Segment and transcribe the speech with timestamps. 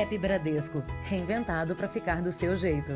[0.00, 2.92] App Bradesco, reinventado para ficar do seu jeito.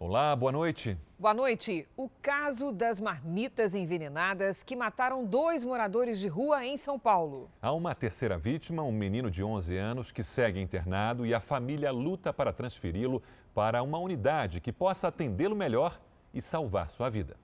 [0.00, 0.98] Olá, boa noite.
[1.16, 1.86] Boa noite.
[1.96, 7.48] O caso das marmitas envenenadas que mataram dois moradores de rua em São Paulo.
[7.62, 11.92] Há uma terceira vítima, um menino de 11 anos que segue internado e a família
[11.92, 13.22] luta para transferi-lo
[13.54, 16.00] para uma unidade que possa atendê-lo melhor
[16.34, 17.36] e salvar sua vida.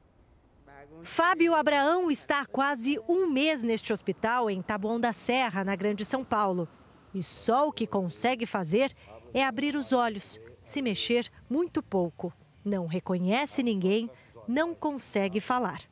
[1.02, 6.04] Fábio Abraão está há quase um mês neste hospital em Taboão da Serra, na Grande
[6.04, 6.68] São Paulo.
[7.14, 8.94] E só o que consegue fazer
[9.32, 12.32] é abrir os olhos, se mexer muito pouco
[12.64, 14.10] não reconhece ninguém,
[14.46, 15.82] não consegue falar.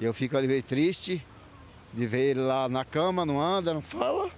[0.00, 1.24] Eu fico ali meio triste
[1.92, 4.30] de ver ele lá na cama, não anda, não fala.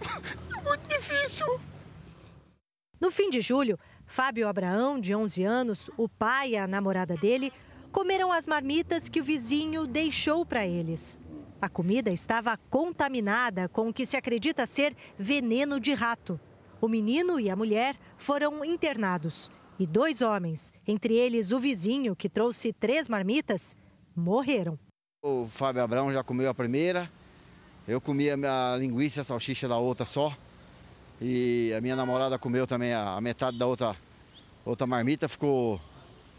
[0.58, 1.60] É muito difícil.
[3.00, 7.52] No fim de julho, Fábio Abraão, de 11 anos, o pai e a namorada dele,
[7.92, 11.18] comeram as marmitas que o vizinho deixou para eles.
[11.60, 16.38] A comida estava contaminada com o que se acredita ser veneno de rato.
[16.80, 22.28] O menino e a mulher foram internados e dois homens, entre eles o vizinho que
[22.28, 23.76] trouxe três marmitas,
[24.14, 24.78] morreram.
[25.22, 27.10] O Fábio Abrão já comeu a primeira,
[27.86, 30.36] eu comi a minha linguiça, a salsicha da outra só.
[31.20, 33.96] E a minha namorada comeu também a metade da outra,
[34.64, 35.80] outra marmita, ficou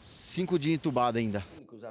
[0.02, 1.44] cinco dias entubada ainda.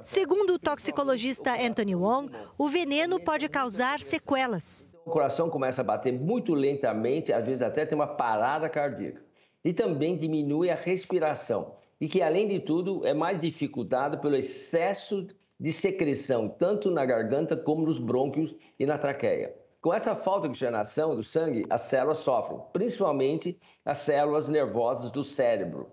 [0.03, 4.87] Segundo o toxicologista Anthony Wong, o veneno pode causar sequelas.
[5.05, 9.21] O coração começa a bater muito lentamente, às vezes até tem uma parada cardíaca
[9.63, 15.27] e também diminui a respiração, e que, além de tudo, é mais dificultado pelo excesso
[15.59, 19.53] de secreção, tanto na garganta como nos brônquios e na traqueia.
[19.87, 25.23] Com essa falta de oxigenação do sangue, as células sofrem, principalmente as células nervosas do
[25.23, 25.89] cérebro.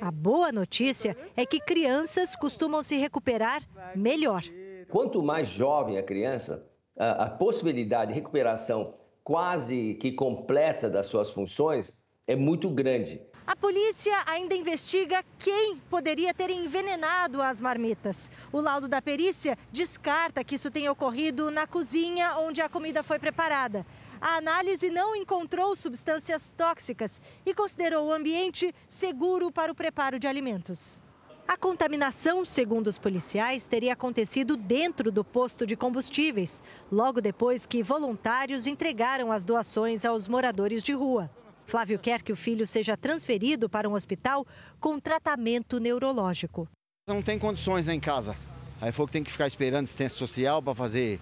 [0.00, 3.60] A boa notícia é que crianças costumam se recuperar
[3.94, 4.42] melhor.
[4.88, 6.66] Quanto mais jovem a criança,
[6.98, 11.94] a, a possibilidade de recuperação quase que completa das suas funções
[12.28, 13.20] é muito grande.
[13.46, 18.30] A polícia ainda investiga quem poderia ter envenenado as marmitas.
[18.52, 23.18] O laudo da perícia descarta que isso tenha ocorrido na cozinha onde a comida foi
[23.18, 23.86] preparada.
[24.20, 30.26] A análise não encontrou substâncias tóxicas e considerou o ambiente seguro para o preparo de
[30.26, 31.00] alimentos.
[31.46, 36.62] A contaminação, segundo os policiais, teria acontecido dentro do posto de combustíveis,
[36.92, 41.30] logo depois que voluntários entregaram as doações aos moradores de rua.
[41.68, 44.46] Flávio quer que o filho seja transferido para um hospital
[44.80, 46.66] com tratamento neurológico.
[47.06, 48.34] Não tem condições né, em casa.
[48.80, 51.20] Aí foi que tem que ficar esperando assistência social para fazer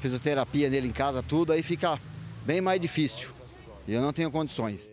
[0.00, 2.00] fisioterapia nele em casa, tudo, aí fica
[2.44, 3.30] bem mais difícil.
[3.86, 4.92] E eu não tenho condições.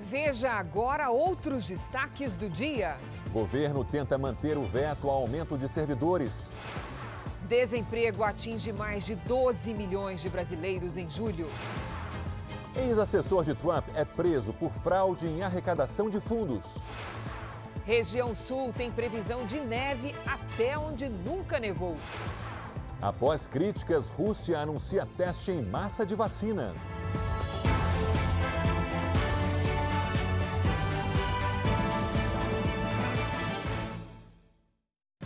[0.00, 2.98] Veja agora outros destaques do dia.
[3.32, 6.54] Governo tenta manter o veto ao aumento de servidores.
[7.48, 11.48] Desemprego atinge mais de 12 milhões de brasileiros em julho.
[12.76, 16.84] Ex-assessor de Trump é preso por fraude em arrecadação de fundos.
[17.84, 21.96] Região Sul tem previsão de neve até onde nunca nevou.
[23.00, 26.74] Após críticas, Rússia anuncia teste em massa de vacina.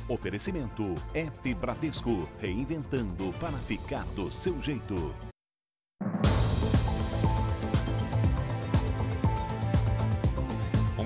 [0.09, 5.15] Oferecimento App Bradesco, reinventando para ficar do seu jeito.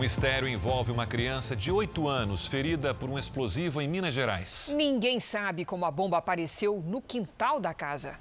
[0.02, 4.74] Mistério envolve uma criança de 8 anos ferida por um explosivo em Minas Gerais.
[4.76, 8.18] Ninguém sabe como a bomba apareceu no quintal da casa.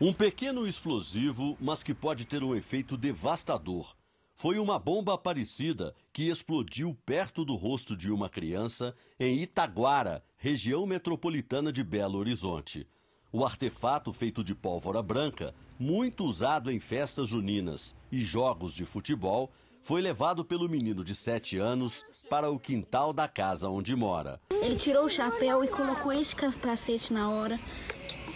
[0.00, 3.94] Um pequeno explosivo, mas que pode ter um efeito devastador.
[4.34, 10.84] Foi uma bomba aparecida que explodiu perto do rosto de uma criança em Itaguara, região
[10.86, 12.84] metropolitana de Belo Horizonte.
[13.30, 19.52] O artefato feito de pólvora branca, muito usado em festas juninas e jogos de futebol,
[19.86, 24.40] foi levado pelo menino de 7 anos para o quintal da casa onde mora.
[24.50, 27.56] Ele tirou o chapéu e colocou esse capacete na hora,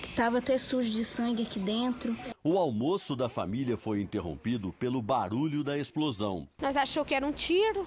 [0.01, 2.17] que estava até sujo de sangue aqui dentro.
[2.45, 6.47] O almoço da família foi interrompido pelo barulho da explosão.
[6.63, 7.85] Nós achou que era um tiro.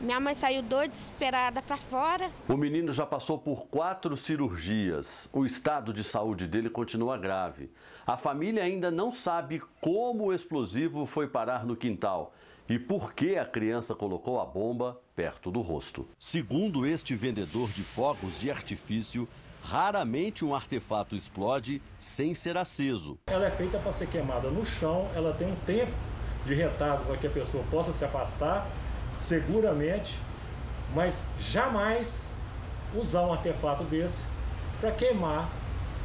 [0.00, 2.28] Minha mãe saiu doida, desesperada para fora.
[2.48, 5.28] O menino já passou por quatro cirurgias.
[5.32, 7.70] O estado de saúde dele continua grave.
[8.04, 12.34] A família ainda não sabe como o explosivo foi parar no quintal
[12.68, 16.08] e por que a criança colocou a bomba perto do rosto.
[16.18, 19.28] Segundo este vendedor de fogos de artifício,
[19.62, 23.18] raramente um artefato explode sem ser aceso.
[23.26, 25.92] Ela é feita para ser queimada no chão, ela tem um tempo
[26.44, 28.68] de retardo para que a pessoa possa se afastar
[29.16, 30.18] seguramente
[30.94, 32.32] mas jamais
[32.94, 34.24] usar um artefato desse
[34.80, 35.50] para queimar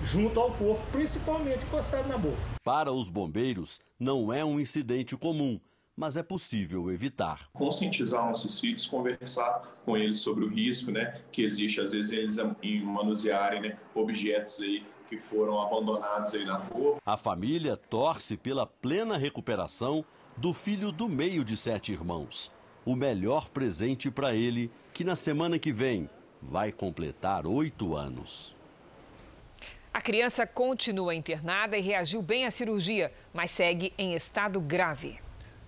[0.03, 2.37] junto ao corpo, principalmente encostado na boca.
[2.63, 5.59] Para os bombeiros, não é um incidente comum,
[5.95, 7.49] mas é possível evitar.
[7.53, 12.37] Conscientizar nossos filhos, conversar com eles sobre o risco né, que existe, às vezes, eles
[12.61, 16.97] em manusearem né, objetos aí que foram abandonados aí na rua.
[17.05, 20.05] A família torce pela plena recuperação
[20.37, 22.51] do filho do meio de sete irmãos.
[22.85, 26.09] O melhor presente para ele, que na semana que vem
[26.41, 28.55] vai completar oito anos.
[29.93, 35.19] A criança continua internada e reagiu bem à cirurgia, mas segue em estado grave.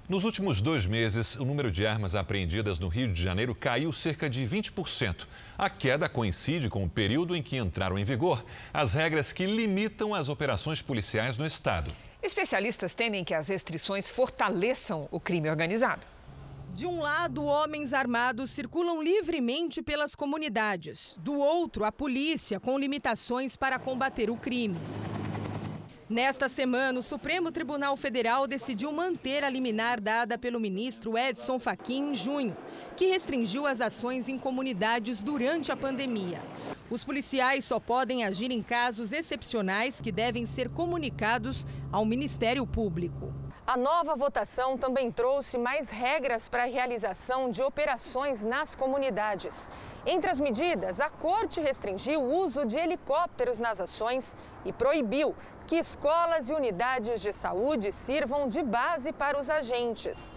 [0.09, 4.29] Nos últimos dois meses, o número de armas apreendidas no Rio de Janeiro caiu cerca
[4.29, 5.25] de 20%.
[5.57, 10.13] A queda coincide com o período em que entraram em vigor as regras que limitam
[10.13, 11.89] as operações policiais no estado.
[12.21, 16.05] Especialistas temem que as restrições fortaleçam o crime organizado.
[16.73, 21.15] De um lado, homens armados circulam livremente pelas comunidades.
[21.19, 24.77] Do outro, a polícia, com limitações para combater o crime.
[26.13, 32.11] Nesta semana, o Supremo Tribunal Federal decidiu manter a liminar dada pelo ministro Edson Fachin
[32.11, 32.55] em junho,
[32.95, 36.39] que restringiu as ações em comunidades durante a pandemia.
[36.87, 43.33] Os policiais só podem agir em casos excepcionais que devem ser comunicados ao Ministério Público.
[43.65, 49.69] A nova votação também trouxe mais regras para a realização de operações nas comunidades.
[50.05, 55.33] Entre as medidas, a corte restringiu o uso de helicópteros nas ações e proibiu
[55.65, 60.33] que escolas e unidades de saúde sirvam de base para os agentes.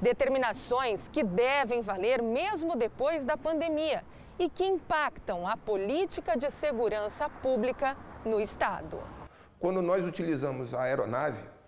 [0.00, 4.02] Determinações que devem valer mesmo depois da pandemia
[4.38, 7.94] e que impactam a política de segurança pública
[8.24, 8.98] no Estado.
[9.58, 11.59] Quando nós utilizamos a aeronave,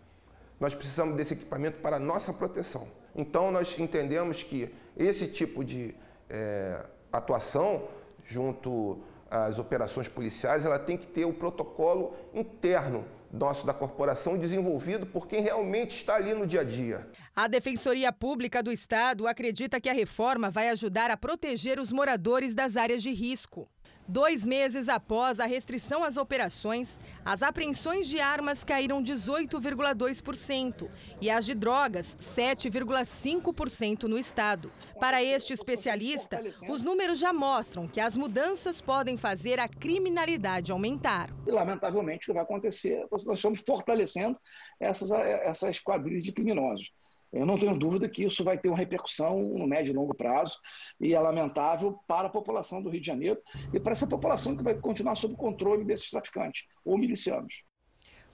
[0.62, 2.86] nós precisamos desse equipamento para nossa proteção.
[3.16, 5.92] Então, nós entendemos que esse tipo de
[6.30, 7.88] é, atuação
[8.24, 15.04] junto às operações policiais, ela tem que ter o protocolo interno nosso da corporação desenvolvido
[15.04, 17.08] por quem realmente está ali no dia a dia.
[17.34, 22.54] A Defensoria Pública do Estado acredita que a reforma vai ajudar a proteger os moradores
[22.54, 23.68] das áreas de risco.
[24.12, 30.86] Dois meses após a restrição às operações, as apreensões de armas caíram 18,2%
[31.18, 34.70] e as de drogas 7,5% no estado.
[35.00, 41.30] Para este especialista, os números já mostram que as mudanças podem fazer a criminalidade aumentar.
[41.46, 44.38] E, lamentavelmente, o que vai acontecer, nós estamos fortalecendo
[44.78, 46.92] essas, essas quadrilhas de criminosos.
[47.32, 50.58] Eu não tenho dúvida que isso vai ter uma repercussão no médio e longo prazo
[51.00, 53.40] e é lamentável para a população do Rio de Janeiro
[53.72, 57.64] e para essa população que vai continuar sob controle desses traficantes ou milicianos.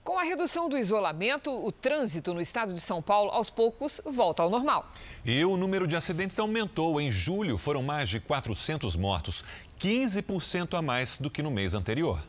[0.03, 4.41] Com a redução do isolamento, o trânsito no estado de São Paulo, aos poucos, volta
[4.41, 4.91] ao normal.
[5.23, 6.99] E o número de acidentes aumentou.
[6.99, 9.43] Em julho, foram mais de 400 mortos,
[9.79, 12.21] 15% a mais do que no mês anterior.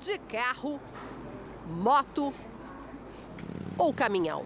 [0.00, 0.80] De carro,
[1.66, 2.34] moto
[3.78, 4.44] ou caminhão.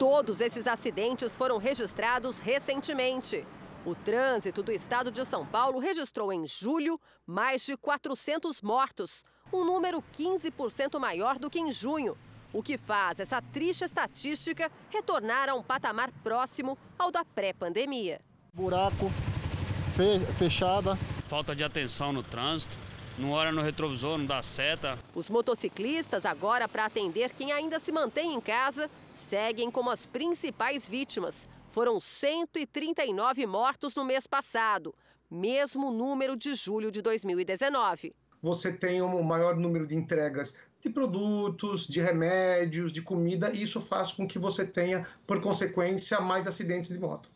[0.00, 3.46] Todos esses acidentes foram registrados recentemente.
[3.84, 9.62] O trânsito do estado de São Paulo registrou em julho mais de 400 mortos, um
[9.62, 12.16] número 15% maior do que em junho,
[12.50, 18.22] o que faz essa triste estatística retornar a um patamar próximo ao da pré-pandemia.
[18.54, 19.12] Buraco,
[20.38, 20.96] fechada.
[21.28, 22.78] Falta de atenção no trânsito
[23.20, 24.98] não olha no retrovisor, não dá seta.
[25.14, 30.88] Os motociclistas, agora para atender quem ainda se mantém em casa, seguem como as principais
[30.88, 31.48] vítimas.
[31.68, 34.94] Foram 139 mortos no mês passado,
[35.30, 38.14] mesmo número de julho de 2019.
[38.42, 43.80] Você tem um maior número de entregas de produtos, de remédios, de comida, e isso
[43.80, 47.30] faz com que você tenha, por consequência, mais acidentes de moto.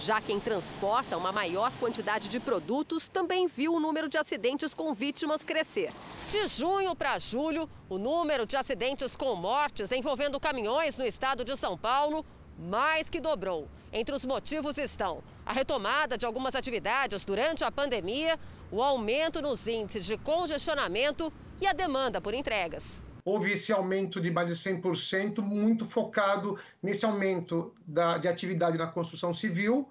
[0.00, 4.94] Já quem transporta uma maior quantidade de produtos também viu o número de acidentes com
[4.94, 5.92] vítimas crescer.
[6.30, 11.56] De junho para julho, o número de acidentes com mortes envolvendo caminhões no estado de
[11.56, 12.24] São Paulo
[12.56, 13.68] mais que dobrou.
[13.92, 18.38] Entre os motivos estão a retomada de algumas atividades durante a pandemia,
[18.70, 24.30] o aumento nos índices de congestionamento e a demanda por entregas houve esse aumento de
[24.30, 29.88] mais de 100%, muito focado nesse aumento da, de atividade na construção civil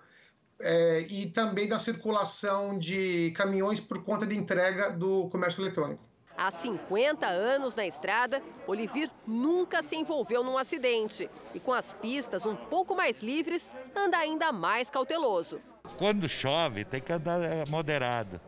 [0.60, 6.08] é, e também da circulação de caminhões por conta de entrega do comércio eletrônico.
[6.38, 11.28] Há 50 anos na estrada, Olivir nunca se envolveu num acidente.
[11.54, 15.60] E com as pistas um pouco mais livres, anda ainda mais cauteloso.
[15.98, 18.40] Quando chove, tem que andar moderado.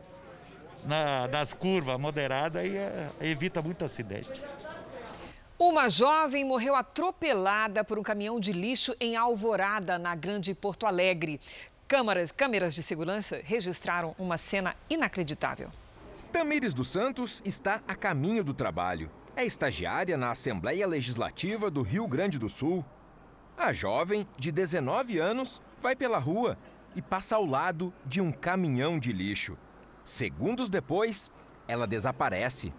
[0.84, 4.42] Na, nas curvas, moderada, e é, evita muito acidente.
[5.58, 11.38] Uma jovem morreu atropelada por um caminhão de lixo em Alvorada, na Grande Porto Alegre.
[11.86, 15.70] Câmeras, câmeras de segurança registraram uma cena inacreditável.
[16.32, 19.10] Tamires dos Santos está a caminho do trabalho.
[19.36, 22.84] É estagiária na Assembleia Legislativa do Rio Grande do Sul.
[23.54, 26.56] A jovem, de 19 anos, vai pela rua
[26.96, 29.58] e passa ao lado de um caminhão de lixo.
[30.04, 31.30] Segundos depois,
[31.66, 32.72] ela desaparece.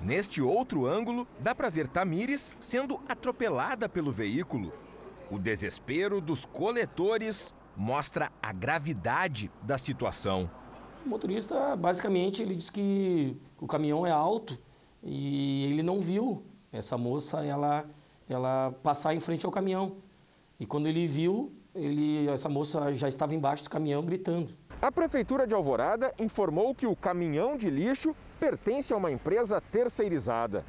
[0.00, 4.72] Neste outro ângulo, dá para ver Tamires sendo atropelada pelo veículo.
[5.30, 10.50] O desespero dos coletores mostra a gravidade da situação.
[11.04, 14.58] O motorista, basicamente, ele diz que o caminhão é alto
[15.02, 16.42] e ele não viu
[16.72, 17.84] essa moça ela,
[18.28, 19.96] ela passar em frente ao caminhão.
[20.58, 24.54] E quando ele viu, ele, essa moça já estava embaixo do caminhão gritando.
[24.82, 30.64] A Prefeitura de Alvorada informou que o caminhão de lixo pertence a uma empresa terceirizada.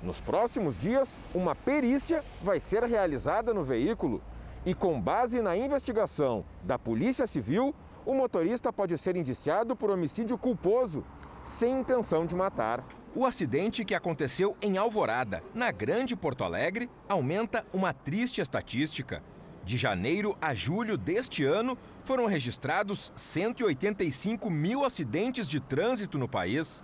[0.00, 4.22] Nos próximos dias, uma perícia vai ser realizada no veículo
[4.64, 7.74] e, com base na investigação da Polícia Civil,
[8.06, 11.04] o motorista pode ser indiciado por homicídio culposo,
[11.42, 12.84] sem intenção de matar.
[13.12, 19.20] O acidente que aconteceu em Alvorada, na Grande Porto Alegre, aumenta uma triste estatística.
[19.64, 26.82] De janeiro a julho deste ano, foram registrados 185 mil acidentes de trânsito no país.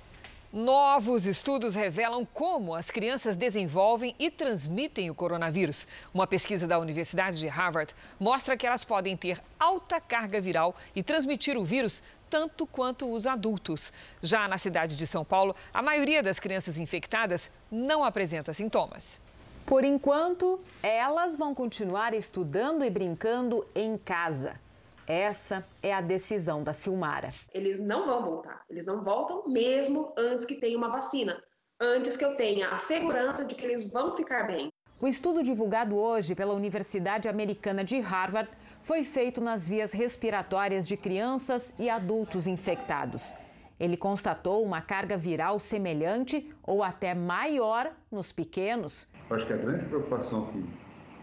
[0.52, 5.84] Novos estudos revelam como as crianças desenvolvem e transmitem o coronavírus.
[6.14, 11.02] Uma pesquisa da Universidade de Harvard mostra que elas podem ter alta carga viral e
[11.02, 12.04] transmitir o vírus
[12.35, 13.93] tanto quanto os adultos.
[14.21, 19.23] Já na cidade de São Paulo, a maioria das crianças infectadas não apresenta sintomas.
[19.64, 24.59] Por enquanto, elas vão continuar estudando e brincando em casa.
[25.07, 27.33] Essa é a decisão da Silmara.
[27.53, 28.64] Eles não vão voltar.
[28.69, 31.41] Eles não voltam mesmo antes que tenha uma vacina.
[31.81, 34.73] Antes que eu tenha a segurança de que eles vão ficar bem.
[35.04, 38.49] O estudo divulgado hoje pela Universidade Americana de Harvard
[38.82, 43.34] foi feito nas vias respiratórias de crianças e adultos infectados.
[43.78, 49.06] Ele constatou uma carga viral semelhante ou até maior nos pequenos.
[49.28, 50.64] Acho que a grande preocupação que,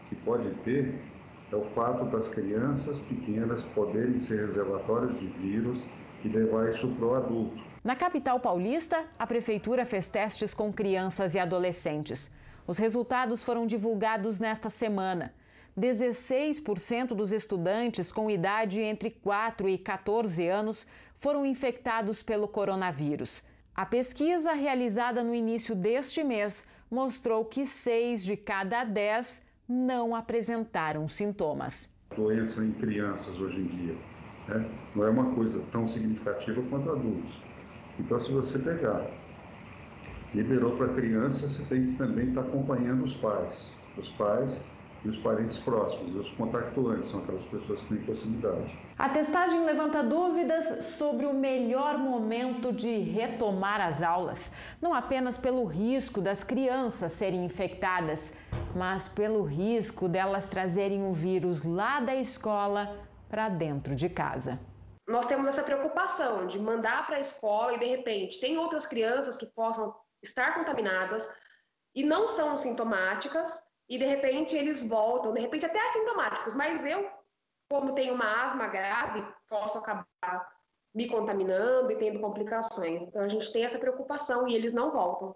[0.10, 1.02] que pode ter
[1.52, 5.84] é o fato das crianças pequenas poderem ser reservatórios de vírus
[6.24, 7.60] e levar isso para o adulto.
[7.84, 12.32] Na capital paulista, a prefeitura fez testes com crianças e adolescentes.
[12.68, 15.34] Os resultados foram divulgados nesta semana.
[15.78, 23.44] 16% dos estudantes com idade entre 4 e 14 anos foram infectados pelo coronavírus.
[23.74, 31.08] A pesquisa realizada no início deste mês mostrou que 6 de cada 10 não apresentaram
[31.08, 31.90] sintomas.
[32.16, 34.12] Doença em crianças hoje em dia
[34.48, 34.70] né?
[34.96, 37.32] não é uma coisa tão significativa quanto adultos.
[38.00, 39.06] Então, se você pegar,
[40.34, 43.72] liberou para criança, você tem que também estar acompanhando os pais.
[43.98, 44.58] Os pais
[45.04, 48.80] e os parentes próximos, os contactuantes, são aquelas pessoas que têm proximidade.
[48.98, 55.66] A testagem levanta dúvidas sobre o melhor momento de retomar as aulas, não apenas pelo
[55.66, 58.38] risco das crianças serem infectadas,
[58.76, 62.96] mas pelo risco delas trazerem o vírus lá da escola
[63.28, 64.60] para dentro de casa.
[65.08, 69.36] Nós temos essa preocupação de mandar para a escola e de repente tem outras crianças
[69.36, 71.28] que possam estar contaminadas
[71.94, 77.10] e não são sintomáticas e de repente eles voltam, de repente até assintomáticos, mas eu,
[77.70, 80.06] como tenho uma asma grave, posso acabar
[80.94, 83.02] me contaminando e tendo complicações.
[83.02, 85.36] Então a gente tem essa preocupação e eles não voltam.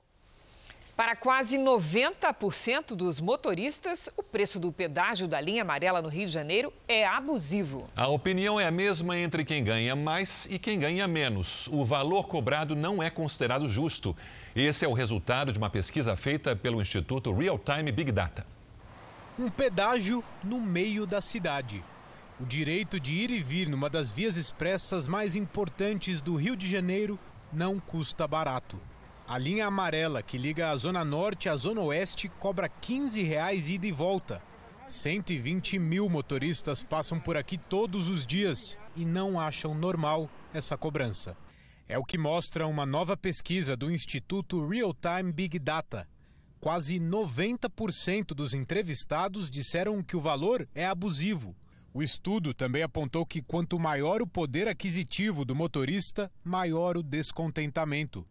[0.95, 6.31] Para quase 90% dos motoristas, o preço do pedágio da linha amarela no Rio de
[6.31, 7.89] Janeiro é abusivo.
[7.97, 11.67] A opinião é a mesma entre quem ganha mais e quem ganha menos.
[11.67, 14.15] O valor cobrado não é considerado justo.
[14.55, 18.47] Esse é o resultado de uma pesquisa feita pelo Instituto Real Time Big Data.
[19.37, 21.83] Um pedágio no meio da cidade.
[22.39, 26.69] O direito de ir e vir numa das vias expressas mais importantes do Rio de
[26.69, 27.19] Janeiro
[27.51, 28.79] não custa barato.
[29.27, 33.87] A linha amarela que liga a Zona Norte à Zona Oeste cobra 15 reais ida
[33.87, 34.39] e volta.
[34.87, 41.35] 120 mil motoristas passam por aqui todos os dias e não acham normal essa cobrança.
[41.87, 46.07] É o que mostra uma nova pesquisa do Instituto Real Time Big Data.
[46.59, 51.55] Quase 90% dos entrevistados disseram que o valor é abusivo.
[51.91, 58.23] O estudo também apontou que quanto maior o poder aquisitivo do motorista, maior o descontentamento.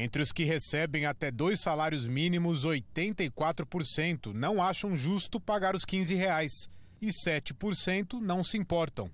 [0.00, 6.14] Entre os que recebem até dois salários mínimos, 84% não acham justo pagar os 15
[6.14, 6.70] reais
[7.02, 9.10] e 7% não se importam.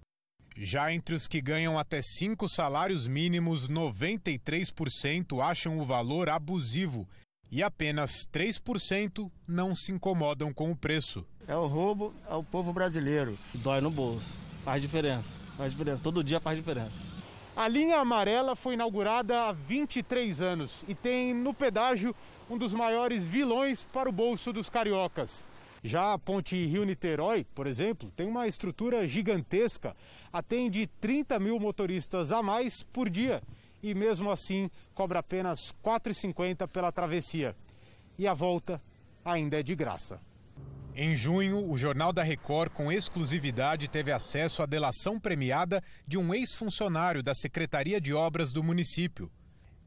[0.54, 7.08] Já entre os que ganham até cinco salários mínimos, 93% acham o valor abusivo
[7.50, 11.26] e apenas 3% não se incomodam com o preço.
[11.48, 13.38] É o roubo ao povo brasileiro.
[13.54, 14.36] Dói no bolso.
[14.62, 15.40] Faz diferença.
[15.56, 16.02] Faz diferença.
[16.02, 17.13] Todo dia faz diferença.
[17.56, 22.12] A linha amarela foi inaugurada há 23 anos e tem no pedágio
[22.50, 25.49] um dos maiores vilões para o bolso dos cariocas.
[25.80, 29.94] Já a ponte Rio-Niterói, por exemplo, tem uma estrutura gigantesca,
[30.32, 33.40] atende 30 mil motoristas a mais por dia
[33.80, 37.54] e, mesmo assim, cobra apenas R$ 4,50 pela travessia.
[38.18, 38.82] E a volta
[39.25, 40.20] ainda é de graça.
[40.96, 46.32] Em junho, o Jornal da Record, com exclusividade, teve acesso à delação premiada de um
[46.32, 49.28] ex-funcionário da Secretaria de Obras do município.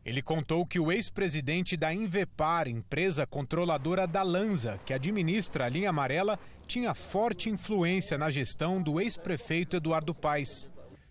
[0.04, 5.92] Ele contou que o ex-presidente da Invepar, empresa controladora da Lanza, que administra a linha
[5.92, 6.38] amarela,
[6.68, 10.70] tinha forte influência na gestão do ex-prefeito Eduardo Paes.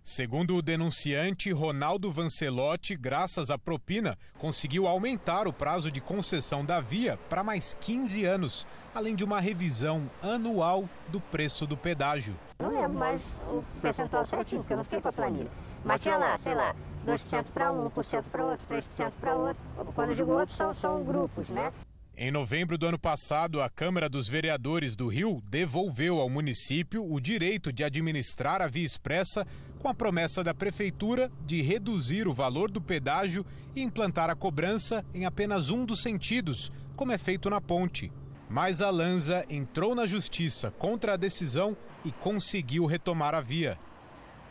[0.09, 6.81] Segundo o denunciante, Ronaldo Vancelotti, graças à propina, conseguiu aumentar o prazo de concessão da
[6.81, 12.37] via para mais 15 anos, além de uma revisão anual do preço do pedágio.
[12.61, 15.51] Não lembro mais o percentual certinho, porque eu não fiquei com a planilha.
[15.85, 16.73] Mas tinha lá, sei lá,
[17.05, 19.63] 2% para um, 1% para outro, 3% para outro.
[19.93, 21.73] Quando eu digo outro, são, são grupos, né?
[22.19, 27.21] Em novembro do ano passado, a Câmara dos Vereadores do Rio devolveu ao município o
[27.21, 29.47] direito de administrar a via expressa
[29.79, 35.05] com a promessa da prefeitura de reduzir o valor do pedágio e implantar a cobrança
[35.13, 38.11] em apenas um dos sentidos, como é feito na ponte.
[38.49, 43.79] Mas a Lanza entrou na justiça contra a decisão e conseguiu retomar a via.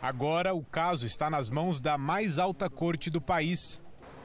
[0.00, 3.82] Agora o caso está nas mãos da mais alta corte do país.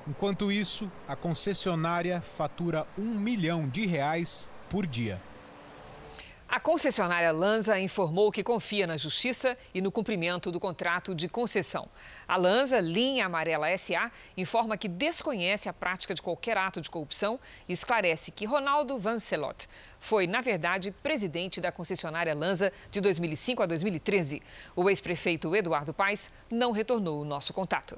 [0.08, 5.22] Enquanto isso, a concessionária fatura um milhão de reais por dia.
[6.52, 11.88] A concessionária Lanza informou que confia na justiça e no cumprimento do contrato de concessão.
[12.28, 17.40] A Lanza, linha amarela SA, informa que desconhece a prática de qualquer ato de corrupção
[17.70, 19.66] e esclarece que Ronaldo Vancelot
[19.98, 24.44] foi, na verdade, presidente da concessionária Lanza de 2005 a 2013.
[24.76, 27.98] O ex-prefeito Eduardo Paes não retornou o nosso contato.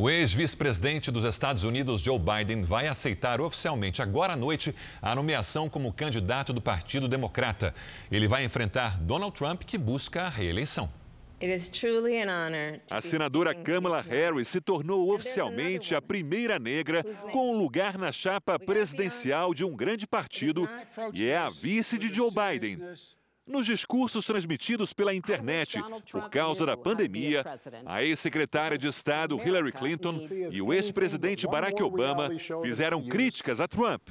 [0.00, 5.68] O ex-vice-presidente dos Estados Unidos, Joe Biden, vai aceitar oficialmente agora à noite a nomeação
[5.68, 7.74] como candidato do Partido Democrata.
[8.10, 10.90] Ele vai enfrentar Donald Trump, que busca a reeleição.
[12.90, 18.58] A senadora Kamala Harris se tornou oficialmente a primeira negra com um lugar na chapa
[18.58, 20.66] presidencial de um grande partido
[21.12, 22.78] e é a vice de Joe Biden.
[23.50, 25.82] Nos discursos transmitidos pela internet
[26.12, 27.44] por causa da pandemia,
[27.84, 30.20] a ex-secretária de Estado Hillary Clinton
[30.52, 32.28] e o ex-presidente Barack Obama
[32.62, 34.10] fizeram críticas a Trump.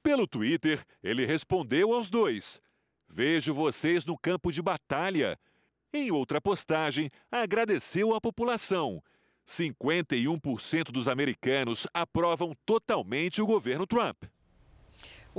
[0.00, 2.60] Pelo Twitter, ele respondeu aos dois:
[3.08, 5.36] Vejo vocês no campo de batalha.
[5.92, 9.02] Em outra postagem, agradeceu à população.
[9.44, 14.22] 51% dos americanos aprovam totalmente o governo Trump.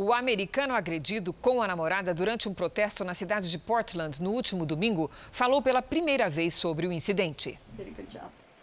[0.02, 4.66] O americano agredido com a namorada durante um protesto na cidade de Portland no último
[4.66, 7.60] domingo falou pela primeira vez sobre o incidente.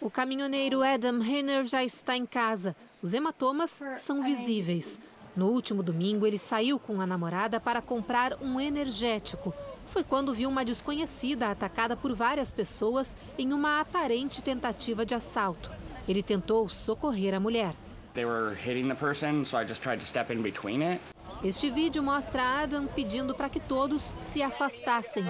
[0.01, 2.75] O caminhoneiro Adam Henner já está em casa.
[3.03, 4.99] Os hematomas são visíveis.
[5.35, 9.53] No último domingo, ele saiu com a namorada para comprar um energético.
[9.89, 15.69] Foi quando viu uma desconhecida atacada por várias pessoas em uma aparente tentativa de assalto.
[16.09, 17.75] Ele tentou socorrer a mulher.
[18.15, 20.99] They were hitting the person, so I just tried to step in between it.
[21.43, 25.23] Este vídeo mostra Adam pedindo para que todos se afastassem.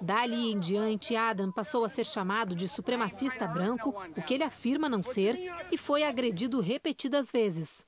[0.00, 4.88] Dali em diante, Adam passou a ser chamado de supremacista branco, o que ele afirma
[4.88, 5.38] não ser,
[5.72, 7.86] e foi agredido repetidas vezes.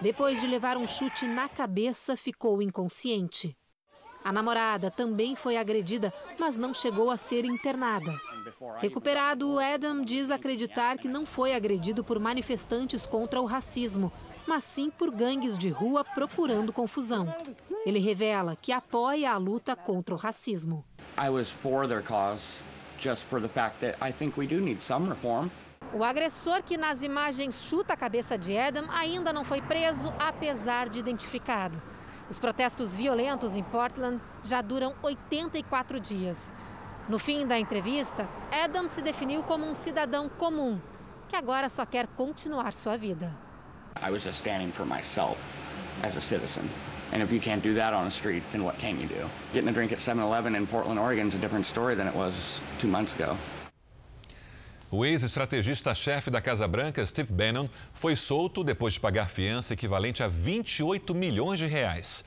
[0.00, 3.56] Depois de levar um chute na cabeça, ficou inconsciente.
[4.22, 8.12] A namorada também foi agredida, mas não chegou a ser internada.
[8.78, 14.12] Recuperado, Adam diz acreditar que não foi agredido por manifestantes contra o racismo,
[14.46, 17.34] mas sim por gangues de rua procurando confusão.
[17.84, 20.84] Ele revela que apoia a luta contra o racismo.
[21.18, 22.58] I was for their cause
[23.00, 25.50] just for the fact that I think we do need some reform.
[25.92, 30.88] O agressor que nas imagens chuta a cabeça de Adam ainda não foi preso, apesar
[30.88, 31.80] de identificado.
[32.28, 36.52] Os protestos violentos em Portland já duram 84 dias.
[37.08, 40.80] No fim da entrevista, Adam se definiu como um cidadão comum,
[41.28, 43.45] que agora só quer continuar sua vida.
[44.02, 45.36] I was just standing for myself
[46.02, 46.68] as a citizen.
[47.12, 49.28] And if you can't do that on the street, then what can you do?
[49.52, 52.60] Getting a drink at 7-Eleven in Portland, Oregon is a different story than it was
[52.78, 53.36] two months ago.
[54.90, 60.28] O ex-estrategista-chefe da Casa Branca, Steve Bannon, foi solto depois de pagar fiança equivalente a
[60.28, 62.24] 28 milhões de reais.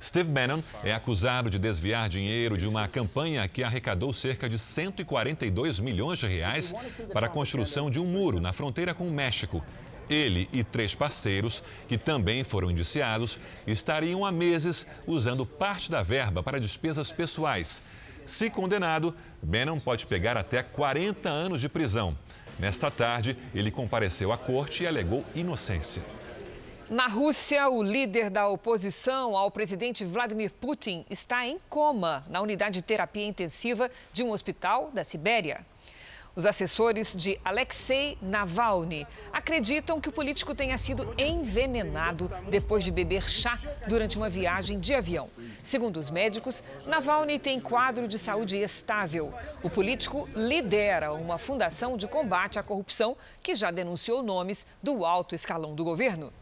[0.00, 5.78] Steve Bannon é acusado de desviar dinheiro de uma campanha que arrecadou cerca de 142
[5.78, 6.74] milhões de reais
[7.12, 9.64] para a construção de um muro na fronteira com o México.
[10.12, 16.42] Ele e três parceiros, que também foram indiciados, estariam há meses usando parte da verba
[16.42, 17.82] para despesas pessoais.
[18.26, 22.16] Se condenado, Bannon pode pegar até 40 anos de prisão.
[22.58, 26.02] Nesta tarde, ele compareceu à corte e alegou inocência.
[26.90, 32.74] Na Rússia, o líder da oposição ao presidente Vladimir Putin está em coma na unidade
[32.74, 35.64] de terapia intensiva de um hospital da Sibéria.
[36.34, 43.28] Os assessores de Alexei Navalny acreditam que o político tenha sido envenenado depois de beber
[43.28, 45.28] chá durante uma viagem de avião.
[45.62, 49.32] Segundo os médicos, Navalny tem quadro de saúde estável.
[49.62, 55.34] O político lidera uma fundação de combate à corrupção que já denunciou nomes do alto
[55.34, 56.32] escalão do governo.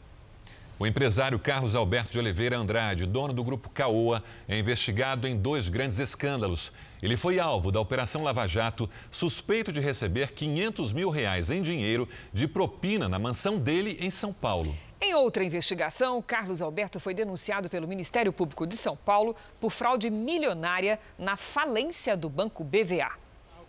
[0.78, 5.68] O empresário Carlos Alberto de Oliveira Andrade, dono do grupo Caoa, é investigado em dois
[5.68, 6.72] grandes escândalos.
[7.02, 12.08] Ele foi alvo da Operação Lava Jato, suspeito de receber 500 mil reais em dinheiro
[12.32, 14.74] de propina na mansão dele em São Paulo.
[15.00, 20.10] Em outra investigação, Carlos Alberto foi denunciado pelo Ministério Público de São Paulo por fraude
[20.10, 23.12] milionária na falência do Banco BVA.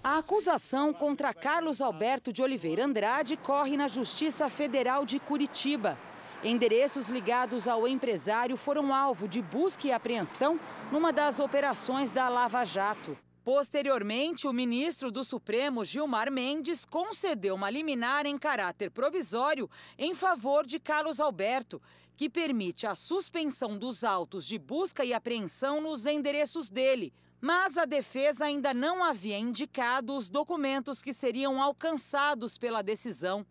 [0.03, 5.97] A acusação contra Carlos Alberto de Oliveira Andrade corre na Justiça Federal de Curitiba.
[6.43, 10.59] Endereços ligados ao empresário foram alvo de busca e apreensão
[10.91, 13.15] numa das operações da Lava Jato.
[13.43, 20.65] Posteriormente, o ministro do Supremo, Gilmar Mendes, concedeu uma liminar em caráter provisório em favor
[20.65, 21.79] de Carlos Alberto,
[22.17, 27.13] que permite a suspensão dos autos de busca e apreensão nos endereços dele.
[27.39, 33.45] Mas a defesa ainda não havia indicado os documentos que seriam alcançados pela decisão.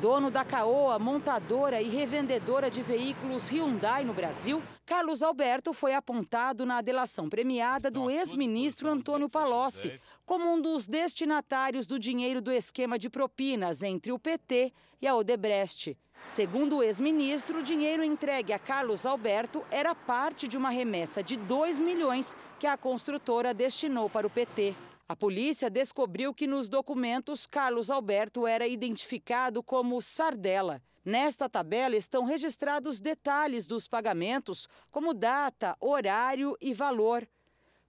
[0.00, 6.66] Dono da Caoa, montadora e revendedora de veículos Hyundai no Brasil, Carlos Alberto foi apontado
[6.66, 12.98] na delação premiada do ex-ministro Antônio Palocci como um dos destinatários do dinheiro do esquema
[12.98, 15.96] de propinas entre o PT e a Odebrecht.
[16.26, 21.36] Segundo o ex-ministro, o dinheiro entregue a Carlos Alberto era parte de uma remessa de
[21.36, 24.74] 2 milhões que a construtora destinou para o PT.
[25.06, 30.82] A polícia descobriu que nos documentos Carlos Alberto era identificado como Sardella.
[31.04, 37.28] Nesta tabela estão registrados detalhes dos pagamentos, como data, horário e valor,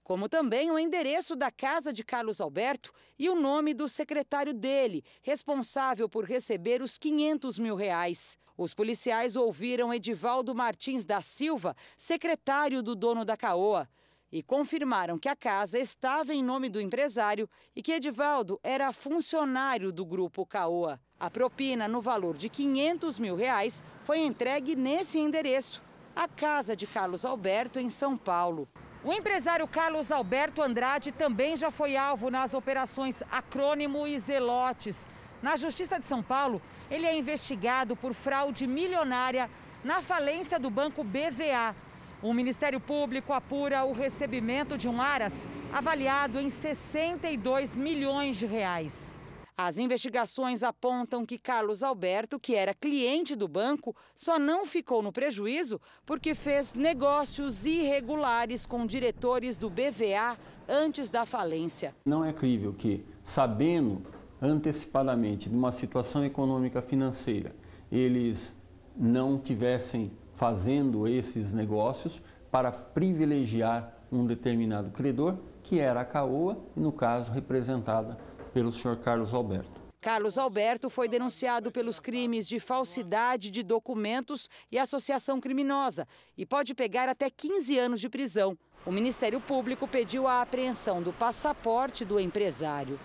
[0.04, 5.02] como também o endereço da casa de Carlos Alberto e o nome do secretário dele,
[5.22, 8.38] responsável por receber os 500 mil reais.
[8.58, 13.88] Os policiais ouviram Edivaldo Martins da Silva, secretário do dono da Caoa
[14.36, 19.94] e confirmaram que a casa estava em nome do empresário e que Edivaldo era funcionário
[19.94, 21.00] do grupo Caoa.
[21.18, 25.82] A propina, no valor de 500 mil reais, foi entregue nesse endereço,
[26.14, 28.68] a casa de Carlos Alberto, em São Paulo.
[29.06, 35.08] O empresário Carlos Alberto Andrade também já foi alvo nas operações Acrônimo e Zelotes.
[35.42, 39.50] Na Justiça de São Paulo, ele é investigado por fraude milionária
[39.82, 41.74] na falência do banco BVA
[42.22, 49.20] o Ministério Público apura o recebimento de um Aras avaliado em 62 milhões de reais.
[49.58, 55.14] As investigações apontam que Carlos Alberto, que era cliente do banco, só não ficou no
[55.14, 61.96] prejuízo porque fez negócios irregulares com diretores do BVA antes da falência.
[62.06, 64.02] Não é crível que, sabendo
[64.42, 67.56] antecipadamente de uma situação econômica financeira,
[67.90, 68.54] eles
[68.98, 72.22] não tivessem fazendo esses negócios
[72.52, 78.18] para privilegiar um determinado credor, que era a Caoa, no caso representada
[78.54, 79.86] pelo senhor Carlos Alberto.
[80.00, 86.76] Carlos Alberto foi denunciado pelos crimes de falsidade de documentos e associação criminosa e pode
[86.76, 88.56] pegar até 15 anos de prisão.
[88.86, 93.00] O Ministério Público pediu a apreensão do passaporte do empresário.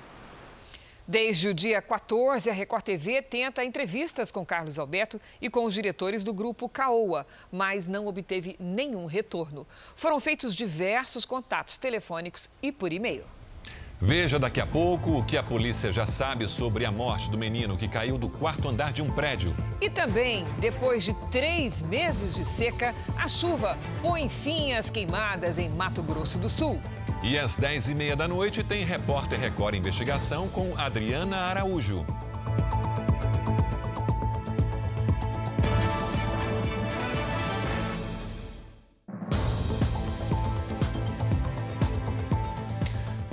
[1.10, 5.74] Desde o dia 14, a Record TV tenta entrevistas com Carlos Alberto e com os
[5.74, 9.66] diretores do grupo Caoa, mas não obteve nenhum retorno.
[9.96, 13.24] Foram feitos diversos contatos telefônicos e por e-mail.
[14.00, 17.76] Veja daqui a pouco o que a polícia já sabe sobre a morte do menino
[17.76, 19.52] que caiu do quarto andar de um prédio.
[19.80, 25.68] E também, depois de três meses de seca, a chuva põe fim às queimadas em
[25.70, 26.80] Mato Grosso do Sul.
[27.22, 32.04] E às 10h30 da noite tem Repórter Record Investigação com Adriana Araújo.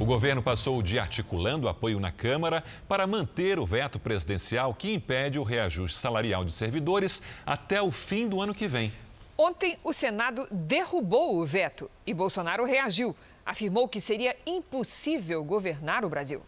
[0.08, 5.38] governo passou o dia articulando apoio na Câmara para manter o veto presidencial que impede
[5.38, 8.91] o reajuste salarial de servidores até o fim do ano que vem.
[9.38, 13.13] Ontem, o Senado derrubou o veto e Bolsonaro reagiu.
[13.47, 16.41] Afirmou que seria impossível governar o Brasil.